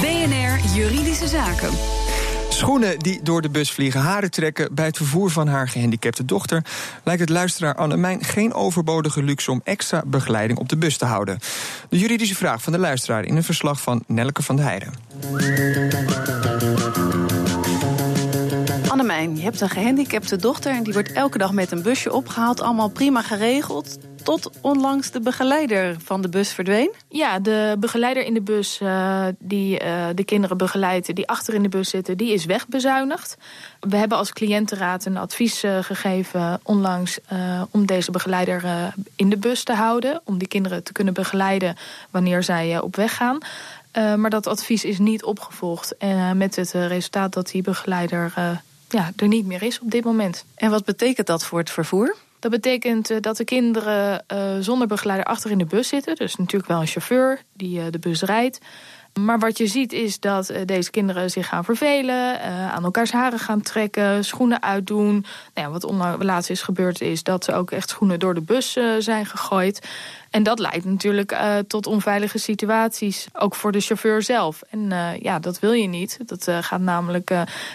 BNR 0.00 0.47
Juridische 0.64 1.28
Zaken. 1.28 1.70
Schoenen 2.48 2.98
die 2.98 3.20
door 3.22 3.42
de 3.42 3.48
bus 3.48 3.70
vliegen, 3.70 4.00
haren 4.00 4.30
trekken 4.30 4.74
bij 4.74 4.86
het 4.86 4.96
vervoer 4.96 5.30
van 5.30 5.48
haar 5.48 5.68
gehandicapte 5.68 6.24
dochter, 6.24 6.64
lijkt 7.04 7.20
het 7.20 7.30
luisteraar 7.30 7.74
Annemijn 7.74 8.24
geen 8.24 8.54
overbodige 8.54 9.22
luxe 9.22 9.50
om 9.50 9.60
extra 9.64 10.02
begeleiding 10.06 10.58
op 10.58 10.68
de 10.68 10.76
bus 10.76 10.96
te 10.96 11.04
houden. 11.04 11.38
De 11.88 11.98
juridische 11.98 12.34
vraag 12.34 12.62
van 12.62 12.72
de 12.72 12.78
luisteraar 12.78 13.24
in 13.24 13.36
een 13.36 13.44
verslag 13.44 13.80
van 13.80 14.02
Nelke 14.06 14.42
van 14.42 14.56
der 14.56 14.64
Heijden. 14.64 14.92
Annemijn, 18.88 19.36
je 19.36 19.42
hebt 19.42 19.60
een 19.60 19.70
gehandicapte 19.70 20.36
dochter 20.36 20.72
en 20.72 20.82
die 20.82 20.92
wordt 20.92 21.12
elke 21.12 21.38
dag 21.38 21.52
met 21.52 21.70
een 21.70 21.82
busje 21.82 22.12
opgehaald, 22.12 22.60
allemaal 22.60 22.88
prima 22.88 23.22
geregeld 23.22 23.98
tot 24.28 24.50
onlangs 24.60 25.10
de 25.10 25.20
begeleider 25.20 25.96
van 26.04 26.22
de 26.22 26.28
bus 26.28 26.52
verdween? 26.52 26.90
Ja, 27.08 27.38
de 27.38 27.76
begeleider 27.78 28.24
in 28.24 28.34
de 28.34 28.40
bus 28.40 28.80
uh, 28.82 29.26
die 29.38 29.84
uh, 29.84 30.06
de 30.14 30.24
kinderen 30.24 30.56
begeleidt... 30.56 31.14
die 31.14 31.28
achter 31.28 31.54
in 31.54 31.62
de 31.62 31.68
bus 31.68 31.90
zitten, 31.90 32.16
die 32.16 32.32
is 32.32 32.44
wegbezuinigd. 32.44 33.36
We 33.80 33.96
hebben 33.96 34.18
als 34.18 34.32
cliëntenraad 34.32 35.04
een 35.04 35.16
advies 35.16 35.64
uh, 35.64 35.78
gegeven 35.82 36.60
onlangs... 36.62 37.18
om 37.70 37.86
deze 37.86 38.10
begeleider 38.10 38.92
in 39.16 39.30
de 39.30 39.36
bus 39.36 39.62
te 39.62 39.72
houden. 39.72 40.20
Om 40.24 40.38
die 40.38 40.48
kinderen 40.48 40.82
te 40.82 40.92
kunnen 40.92 41.14
begeleiden 41.14 41.76
wanneer 42.10 42.42
zij 42.42 42.80
op 42.80 42.96
weg 42.96 43.16
gaan. 43.16 43.38
maar 43.92 44.30
dat 44.30 44.46
advies 44.46 44.84
is 44.84 44.98
niet 44.98 45.24
opgevolgd. 45.24 45.96
En 45.96 46.36
met 46.36 46.56
het 46.56 46.70
resultaat 46.70 47.32
dat 47.32 47.50
die 47.50 47.62
begeleider 47.62 48.32
ja, 48.88 49.12
er 49.16 49.28
niet 49.28 49.46
meer 49.46 49.62
is 49.62 49.80
op 49.80 49.90
dit 49.90 50.04
moment. 50.04 50.44
En 50.54 50.70
wat 50.70 50.84
betekent 50.84 51.26
dat 51.26 51.44
voor 51.44 51.58
het 51.58 51.70
vervoer? 51.70 52.16
Dat 52.38 52.50
betekent 52.50 53.10
uh, 53.10 53.16
dat 53.20 53.36
de 53.36 53.44
kinderen 53.44 54.24
uh, 54.32 54.56
zonder 54.60 54.86
begeleider 54.86 55.26
achter 55.26 55.50
in 55.50 55.58
de 55.58 55.64
bus 55.64 55.88
zitten. 55.88 56.16
Dus 56.16 56.36
natuurlijk 56.36 56.70
wel 56.70 56.80
een 56.80 56.86
chauffeur 56.86 57.42
die 57.52 57.78
uh, 57.78 57.84
de 57.90 57.98
bus 57.98 58.22
rijdt. 58.22 58.58
Maar 59.20 59.38
wat 59.38 59.58
je 59.58 59.66
ziet 59.66 59.92
is 59.92 60.20
dat 60.20 60.52
deze 60.64 60.90
kinderen 60.90 61.30
zich 61.30 61.48
gaan 61.48 61.64
vervelen, 61.64 62.40
aan 62.72 62.84
elkaars 62.84 63.12
haren 63.12 63.38
gaan 63.38 63.60
trekken, 63.60 64.24
schoenen 64.24 64.62
uitdoen. 64.62 65.24
Nou 65.54 65.66
ja, 65.66 65.70
wat 65.70 66.24
laatst 66.24 66.50
is 66.50 66.62
gebeurd 66.62 67.00
is 67.00 67.22
dat 67.22 67.44
ze 67.44 67.52
ook 67.52 67.70
echt 67.70 67.88
schoenen 67.88 68.18
door 68.18 68.34
de 68.34 68.40
bus 68.40 68.76
zijn 68.98 69.26
gegooid. 69.26 69.88
En 70.30 70.42
dat 70.42 70.58
leidt 70.58 70.84
natuurlijk 70.84 71.32
uh, 71.32 71.56
tot 71.58 71.86
onveilige 71.86 72.38
situaties, 72.38 73.26
ook 73.32 73.54
voor 73.54 73.72
de 73.72 73.80
chauffeur 73.80 74.22
zelf. 74.22 74.62
En 74.70 74.78
uh, 74.78 75.16
ja, 75.16 75.38
dat 75.38 75.58
wil 75.58 75.72
je 75.72 75.86
niet. 75.86 76.18
Dat 76.26 76.48
uh, 76.48 76.58
gaat 76.60 76.80
namelijk 76.80 77.26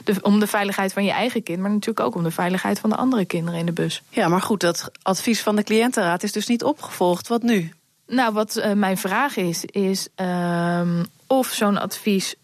de, 0.04 0.16
om 0.22 0.40
de 0.40 0.48
veiligheid 0.48 0.94
van 0.94 1.06
je 1.06 1.12
eigen 1.12 1.44
kind, 1.44 1.60
maar 1.60 1.70
natuurlijk 1.70 2.06
ook 2.06 2.16
om 2.16 2.24
de 2.24 2.32
veiligheid 2.32 2.80
van 2.80 2.90
de 2.90 2.96
andere 2.96 3.26
kinderen 3.26 3.60
in 3.60 3.66
de 3.66 3.72
bus. 3.72 4.02
Ja, 4.10 4.28
maar 4.28 4.42
goed, 4.42 4.60
dat 4.60 4.92
advies 5.02 5.42
van 5.42 5.56
de 5.56 5.64
cliëntenraad 5.64 6.24
is 6.24 6.32
dus 6.32 6.48
niet 6.48 6.64
opgevolgd. 6.64 7.28
Wat 7.28 7.42
nu? 7.42 7.74
Nou, 8.08 8.34
wat 8.34 8.64
mijn 8.76 8.98
vraag 8.98 9.36
is, 9.36 9.66
is 9.66 10.08
ehm, 10.16 11.04
of 11.38 11.48
zo'n 11.48 11.78
advies 11.78 12.36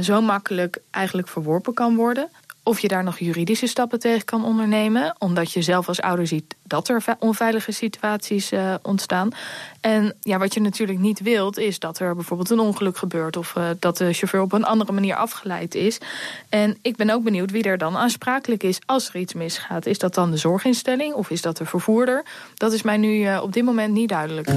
zo 0.00 0.20
makkelijk 0.20 0.78
eigenlijk 0.90 1.28
verworpen 1.28 1.74
kan 1.74 1.96
worden 1.96 2.28
of 2.62 2.80
je 2.80 2.88
daar 2.88 3.04
nog 3.04 3.18
juridische 3.18 3.66
stappen 3.66 3.98
tegen 3.98 4.24
kan 4.24 4.44
ondernemen. 4.44 5.14
Omdat 5.18 5.52
je 5.52 5.62
zelf 5.62 5.88
als 5.88 6.00
ouder 6.00 6.26
ziet 6.26 6.54
dat 6.62 6.88
er 6.88 7.04
onveilige 7.18 7.72
situaties 7.72 8.52
uh, 8.52 8.74
ontstaan. 8.82 9.30
En 9.80 10.14
ja, 10.20 10.38
wat 10.38 10.54
je 10.54 10.60
natuurlijk 10.60 10.98
niet 10.98 11.20
wilt, 11.20 11.58
is 11.58 11.78
dat 11.78 11.98
er 11.98 12.14
bijvoorbeeld 12.14 12.50
een 12.50 12.58
ongeluk 12.58 12.96
gebeurt. 12.96 13.36
Of 13.36 13.54
uh, 13.58 13.64
dat 13.78 13.96
de 13.96 14.12
chauffeur 14.12 14.40
op 14.40 14.52
een 14.52 14.64
andere 14.64 14.92
manier 14.92 15.14
afgeleid 15.14 15.74
is. 15.74 15.98
En 16.48 16.78
ik 16.82 16.96
ben 16.96 17.10
ook 17.10 17.22
benieuwd 17.22 17.50
wie 17.50 17.62
er 17.62 17.78
dan 17.78 17.96
aansprakelijk 17.96 18.62
is 18.62 18.78
als 18.86 19.08
er 19.08 19.20
iets 19.20 19.34
misgaat. 19.34 19.86
Is 19.86 19.98
dat 19.98 20.14
dan 20.14 20.30
de 20.30 20.36
zorginstelling 20.36 21.14
of 21.14 21.30
is 21.30 21.42
dat 21.42 21.56
de 21.56 21.66
vervoerder? 21.66 22.24
Dat 22.54 22.72
is 22.72 22.82
mij 22.82 22.96
nu 22.96 23.36
op 23.36 23.52
dit 23.52 23.64
moment 23.64 23.92
niet 23.92 24.08
duidelijk. 24.08 24.48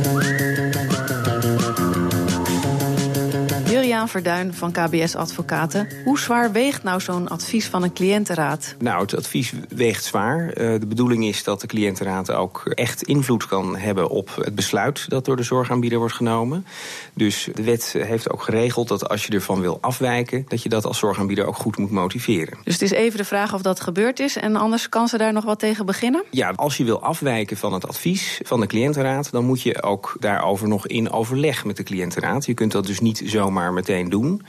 Verduin 3.93 4.53
van 4.53 4.71
KBS 4.71 5.15
Advocaten. 5.15 5.87
Hoe 6.03 6.19
zwaar 6.19 6.51
weegt 6.51 6.83
nou 6.83 7.01
zo'n 7.01 7.27
advies 7.27 7.67
van 7.67 7.83
een 7.83 7.93
cliëntenraad? 7.93 8.75
Nou, 8.79 9.01
het 9.01 9.15
advies 9.15 9.53
weegt 9.69 10.03
zwaar. 10.03 10.47
Uh, 10.47 10.79
de 10.79 10.85
bedoeling 10.87 11.25
is 11.25 11.43
dat 11.43 11.61
de 11.61 11.67
cliëntenraad 11.67 12.31
ook 12.31 12.63
echt 12.65 13.03
invloed 13.03 13.47
kan 13.47 13.77
hebben 13.77 14.09
op 14.09 14.35
het 14.35 14.55
besluit 14.55 15.09
dat 15.09 15.25
door 15.25 15.35
de 15.35 15.43
zorgaanbieder 15.43 15.99
wordt 15.99 16.13
genomen. 16.13 16.65
Dus 17.13 17.49
de 17.53 17.63
wet 17.63 17.95
heeft 17.97 18.29
ook 18.29 18.41
geregeld 18.41 18.87
dat 18.87 19.09
als 19.09 19.25
je 19.25 19.33
ervan 19.33 19.61
wil 19.61 19.77
afwijken, 19.81 20.45
dat 20.47 20.63
je 20.63 20.69
dat 20.69 20.85
als 20.85 20.97
zorgaanbieder 20.99 21.45
ook 21.45 21.55
goed 21.55 21.77
moet 21.77 21.91
motiveren. 21.91 22.57
Dus 22.63 22.73
het 22.73 22.81
is 22.81 22.91
even 22.91 23.17
de 23.17 23.25
vraag 23.25 23.53
of 23.53 23.61
dat 23.61 23.79
gebeurd 23.79 24.19
is 24.19 24.37
en 24.37 24.55
anders 24.55 24.89
kan 24.89 25.07
ze 25.07 25.17
daar 25.17 25.33
nog 25.33 25.43
wat 25.43 25.59
tegen 25.59 25.85
beginnen? 25.85 26.23
Ja, 26.29 26.53
als 26.55 26.77
je 26.77 26.83
wil 26.83 27.01
afwijken 27.01 27.57
van 27.57 27.73
het 27.73 27.87
advies 27.87 28.41
van 28.43 28.59
de 28.59 28.67
cliëntenraad, 28.67 29.31
dan 29.31 29.45
moet 29.45 29.61
je 29.61 29.83
ook 29.83 30.15
daarover 30.19 30.67
nog 30.67 30.87
in 30.87 31.11
overleg 31.11 31.65
met 31.65 31.77
de 31.77 31.83
cliëntenraad. 31.83 32.45
Je 32.45 32.53
kunt 32.53 32.71
dat 32.71 32.85
dus 32.85 32.99
niet 32.99 33.21
zomaar 33.25 33.73
doen. 34.09 34.41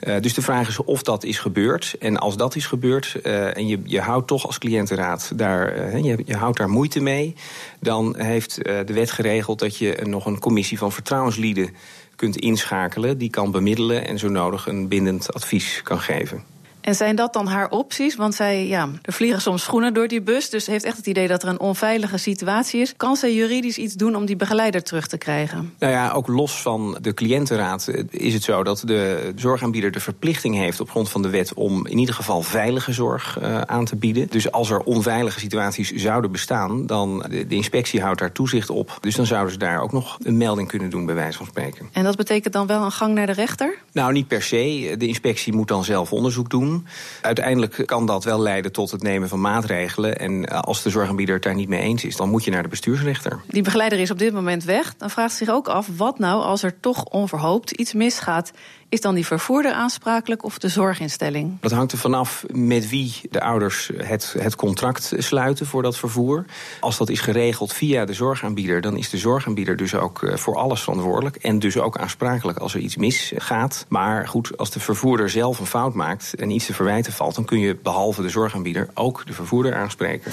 Uh, 0.00 0.20
dus 0.20 0.34
de 0.34 0.42
vraag 0.42 0.68
is 0.68 0.84
of 0.84 1.02
dat 1.02 1.24
is 1.24 1.38
gebeurd. 1.38 1.96
En 1.98 2.16
als 2.16 2.36
dat 2.36 2.56
is 2.56 2.66
gebeurd 2.66 3.16
uh, 3.22 3.56
en 3.56 3.66
je, 3.66 3.80
je 3.84 4.00
houdt 4.00 4.26
toch 4.26 4.46
als 4.46 4.58
cliëntenraad 4.58 5.32
daar, 5.34 5.94
uh, 5.94 6.04
je, 6.04 6.22
je 6.24 6.36
houdt 6.36 6.58
daar 6.58 6.68
moeite 6.68 7.00
mee, 7.00 7.34
dan 7.80 8.14
heeft 8.18 8.54
de 8.64 8.92
wet 8.92 9.10
geregeld 9.10 9.58
dat 9.58 9.76
je 9.76 10.00
nog 10.04 10.26
een 10.26 10.38
commissie 10.38 10.78
van 10.78 10.92
vertrouwenslieden 10.92 11.70
kunt 12.16 12.36
inschakelen. 12.36 13.18
Die 13.18 13.30
kan 13.30 13.50
bemiddelen 13.50 14.06
en 14.06 14.18
zo 14.18 14.28
nodig 14.28 14.66
een 14.66 14.88
bindend 14.88 15.32
advies 15.32 15.80
kan 15.82 16.00
geven. 16.00 16.55
En 16.86 16.94
zijn 16.94 17.16
dat 17.16 17.32
dan 17.32 17.46
haar 17.46 17.70
opties? 17.70 18.16
Want 18.16 18.34
zij, 18.34 18.66
ja, 18.66 18.88
er 19.02 19.12
vliegen 19.12 19.40
soms 19.40 19.62
schoenen 19.62 19.94
door 19.94 20.08
die 20.08 20.22
bus. 20.22 20.50
Dus 20.50 20.66
heeft 20.66 20.84
echt 20.84 20.96
het 20.96 21.06
idee 21.06 21.28
dat 21.28 21.42
er 21.42 21.48
een 21.48 21.60
onveilige 21.60 22.16
situatie 22.16 22.80
is. 22.80 22.96
Kan 22.96 23.16
zij 23.16 23.34
juridisch 23.34 23.78
iets 23.78 23.94
doen 23.94 24.16
om 24.16 24.26
die 24.26 24.36
begeleider 24.36 24.82
terug 24.82 25.06
te 25.06 25.18
krijgen? 25.18 25.74
Nou 25.78 25.92
ja, 25.92 26.10
ook 26.10 26.26
los 26.26 26.62
van 26.62 26.98
de 27.00 27.14
cliëntenraad 27.14 27.90
is 28.10 28.34
het 28.34 28.42
zo 28.42 28.62
dat 28.62 28.82
de 28.84 29.32
zorgaanbieder 29.36 29.90
de 29.90 30.00
verplichting 30.00 30.54
heeft 30.54 30.80
op 30.80 30.90
grond 30.90 31.08
van 31.08 31.22
de 31.22 31.30
wet 31.30 31.54
om 31.54 31.86
in 31.86 31.98
ieder 31.98 32.14
geval 32.14 32.42
veilige 32.42 32.92
zorg 32.92 33.38
uh, 33.42 33.60
aan 33.60 33.84
te 33.84 33.96
bieden. 33.96 34.26
Dus 34.30 34.52
als 34.52 34.70
er 34.70 34.80
onveilige 34.80 35.40
situaties 35.40 35.92
zouden 35.92 36.32
bestaan, 36.32 36.86
dan 36.86 37.24
de, 37.28 37.46
de 37.46 37.54
inspectie 37.54 38.00
houdt 38.00 38.18
daar 38.18 38.32
toezicht 38.32 38.70
op. 38.70 38.98
Dus 39.00 39.14
dan 39.14 39.26
zouden 39.26 39.52
ze 39.52 39.58
daar 39.58 39.80
ook 39.80 39.92
nog 39.92 40.18
een 40.22 40.36
melding 40.36 40.68
kunnen 40.68 40.90
doen, 40.90 41.06
bij 41.06 41.14
wijze 41.14 41.38
van 41.38 41.46
spreken. 41.46 41.88
En 41.92 42.04
dat 42.04 42.16
betekent 42.16 42.52
dan 42.52 42.66
wel 42.66 42.82
een 42.82 42.92
gang 42.92 43.14
naar 43.14 43.26
de 43.26 43.32
rechter? 43.32 43.78
Nou, 43.92 44.12
niet 44.12 44.28
per 44.28 44.42
se. 44.42 44.94
De 44.98 45.06
inspectie 45.06 45.52
moet 45.52 45.68
dan 45.68 45.84
zelf 45.84 46.12
onderzoek 46.12 46.50
doen. 46.50 46.75
Uiteindelijk 47.20 47.82
kan 47.86 48.06
dat 48.06 48.24
wel 48.24 48.40
leiden 48.40 48.72
tot 48.72 48.90
het 48.90 49.02
nemen 49.02 49.28
van 49.28 49.40
maatregelen. 49.40 50.18
En 50.18 50.44
eh, 50.44 50.60
als 50.60 50.82
de 50.82 50.90
zorgaanbieder 50.90 51.34
het 51.34 51.44
daar 51.44 51.54
niet 51.54 51.68
mee 51.68 51.80
eens 51.80 52.04
is, 52.04 52.16
dan 52.16 52.30
moet 52.30 52.44
je 52.44 52.50
naar 52.50 52.62
de 52.62 52.68
bestuursrechter. 52.68 53.40
Die 53.46 53.62
begeleider 53.62 53.98
is 53.98 54.10
op 54.10 54.18
dit 54.18 54.32
moment 54.32 54.64
weg. 54.64 54.96
Dan 54.96 55.10
vraagt 55.10 55.34
zich 55.34 55.48
ook 55.48 55.68
af, 55.68 55.88
wat 55.96 56.18
nou 56.18 56.42
als 56.42 56.62
er 56.62 56.80
toch 56.80 57.04
onverhoopt 57.04 57.70
iets 57.70 57.92
misgaat 57.92 58.52
is 58.88 59.00
dan 59.00 59.14
die 59.14 59.26
vervoerder 59.26 59.72
aansprakelijk 59.72 60.44
of 60.44 60.58
de 60.58 60.68
zorginstelling? 60.68 61.56
Dat 61.60 61.72
hangt 61.72 61.92
er 61.92 61.98
vanaf 61.98 62.44
met 62.50 62.88
wie 62.88 63.14
de 63.30 63.40
ouders 63.40 63.90
het, 63.96 64.34
het 64.38 64.56
contract 64.56 65.12
sluiten 65.16 65.66
voor 65.66 65.82
dat 65.82 65.96
vervoer. 65.96 66.44
Als 66.80 66.96
dat 66.96 67.08
is 67.08 67.20
geregeld 67.20 67.72
via 67.72 68.04
de 68.04 68.12
zorgaanbieder, 68.12 68.80
dan 68.80 68.96
is 68.96 69.10
de 69.10 69.18
zorgaanbieder 69.18 69.76
dus 69.76 69.94
ook 69.94 70.22
eh, 70.22 70.36
voor 70.36 70.56
alles 70.56 70.80
verantwoordelijk. 70.80 71.36
En 71.36 71.58
dus 71.58 71.78
ook 71.78 71.98
aansprakelijk 71.98 72.58
als 72.58 72.74
er 72.74 72.80
iets 72.80 72.96
misgaat. 72.96 73.86
Maar 73.88 74.28
goed, 74.28 74.58
als 74.58 74.70
de 74.70 74.80
vervoerder 74.80 75.30
zelf 75.30 75.58
een 75.58 75.66
fout 75.66 75.94
maakt 75.94 76.34
en 76.34 76.50
iets 76.50 76.66
te 76.66 76.74
verwijten 76.74 77.12
valt, 77.12 77.34
dan 77.34 77.44
kun 77.44 77.58
je 77.58 77.76
behalve 77.82 78.22
de 78.22 78.28
zorgaanbieder 78.28 78.88
ook 78.94 79.26
de 79.26 79.32
vervoerder 79.32 79.74
aanspreken. 79.74 80.32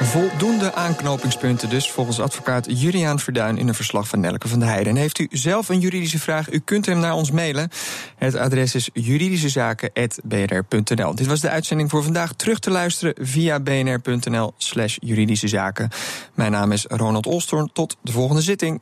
Voldoende 0.00 0.74
aanknopingspunten 0.74 1.68
dus 1.68 1.90
volgens 1.90 2.20
advocaat 2.20 2.80
Juriaan 2.80 3.18
Verduin 3.18 3.58
in 3.58 3.68
een 3.68 3.74
verslag 3.74 4.08
van 4.08 4.20
Nelke 4.20 4.48
van 4.48 4.58
der 4.58 4.68
Heijden. 4.68 4.92
En 4.92 4.98
heeft 4.98 5.18
u 5.18 5.26
zelf 5.30 5.68
een 5.68 5.80
juridische 5.80 6.18
vraag, 6.18 6.52
u 6.52 6.58
kunt 6.58 6.86
hem 6.86 6.98
naar 6.98 7.14
ons 7.14 7.30
mailen. 7.30 7.70
Het 8.16 8.36
adres 8.36 8.74
is 8.74 8.90
juridischezaken.bnr.nl. 8.92 11.14
Dit 11.14 11.26
was 11.26 11.40
de 11.40 11.48
uitzending 11.48 11.90
voor 11.90 12.02
vandaag. 12.02 12.32
Terug 12.32 12.58
te 12.58 12.70
luisteren 12.70 13.14
via 13.26 13.60
bnr.nl 13.60 14.54
slash 14.56 14.96
juridische 15.00 15.48
zaken. 15.48 15.88
Mijn 16.34 16.52
naam 16.52 16.72
is 16.72 16.84
Ronald 16.88 17.26
Olstorn. 17.26 17.70
Tot 17.72 17.96
de 18.02 18.12
volgende 18.12 18.42
zitting. 18.42 18.80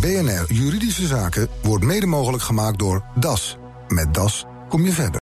BNR 0.00 0.44
Juridische 0.48 1.06
Zaken 1.06 1.48
wordt 1.62 1.84
mede 1.84 2.06
mogelijk 2.06 2.42
gemaakt 2.42 2.78
door 2.78 3.04
DAS. 3.14 3.56
Met 3.88 4.14
DAS 4.14 4.44
kom 4.68 4.84
je 4.84 4.92
verder. 4.92 5.20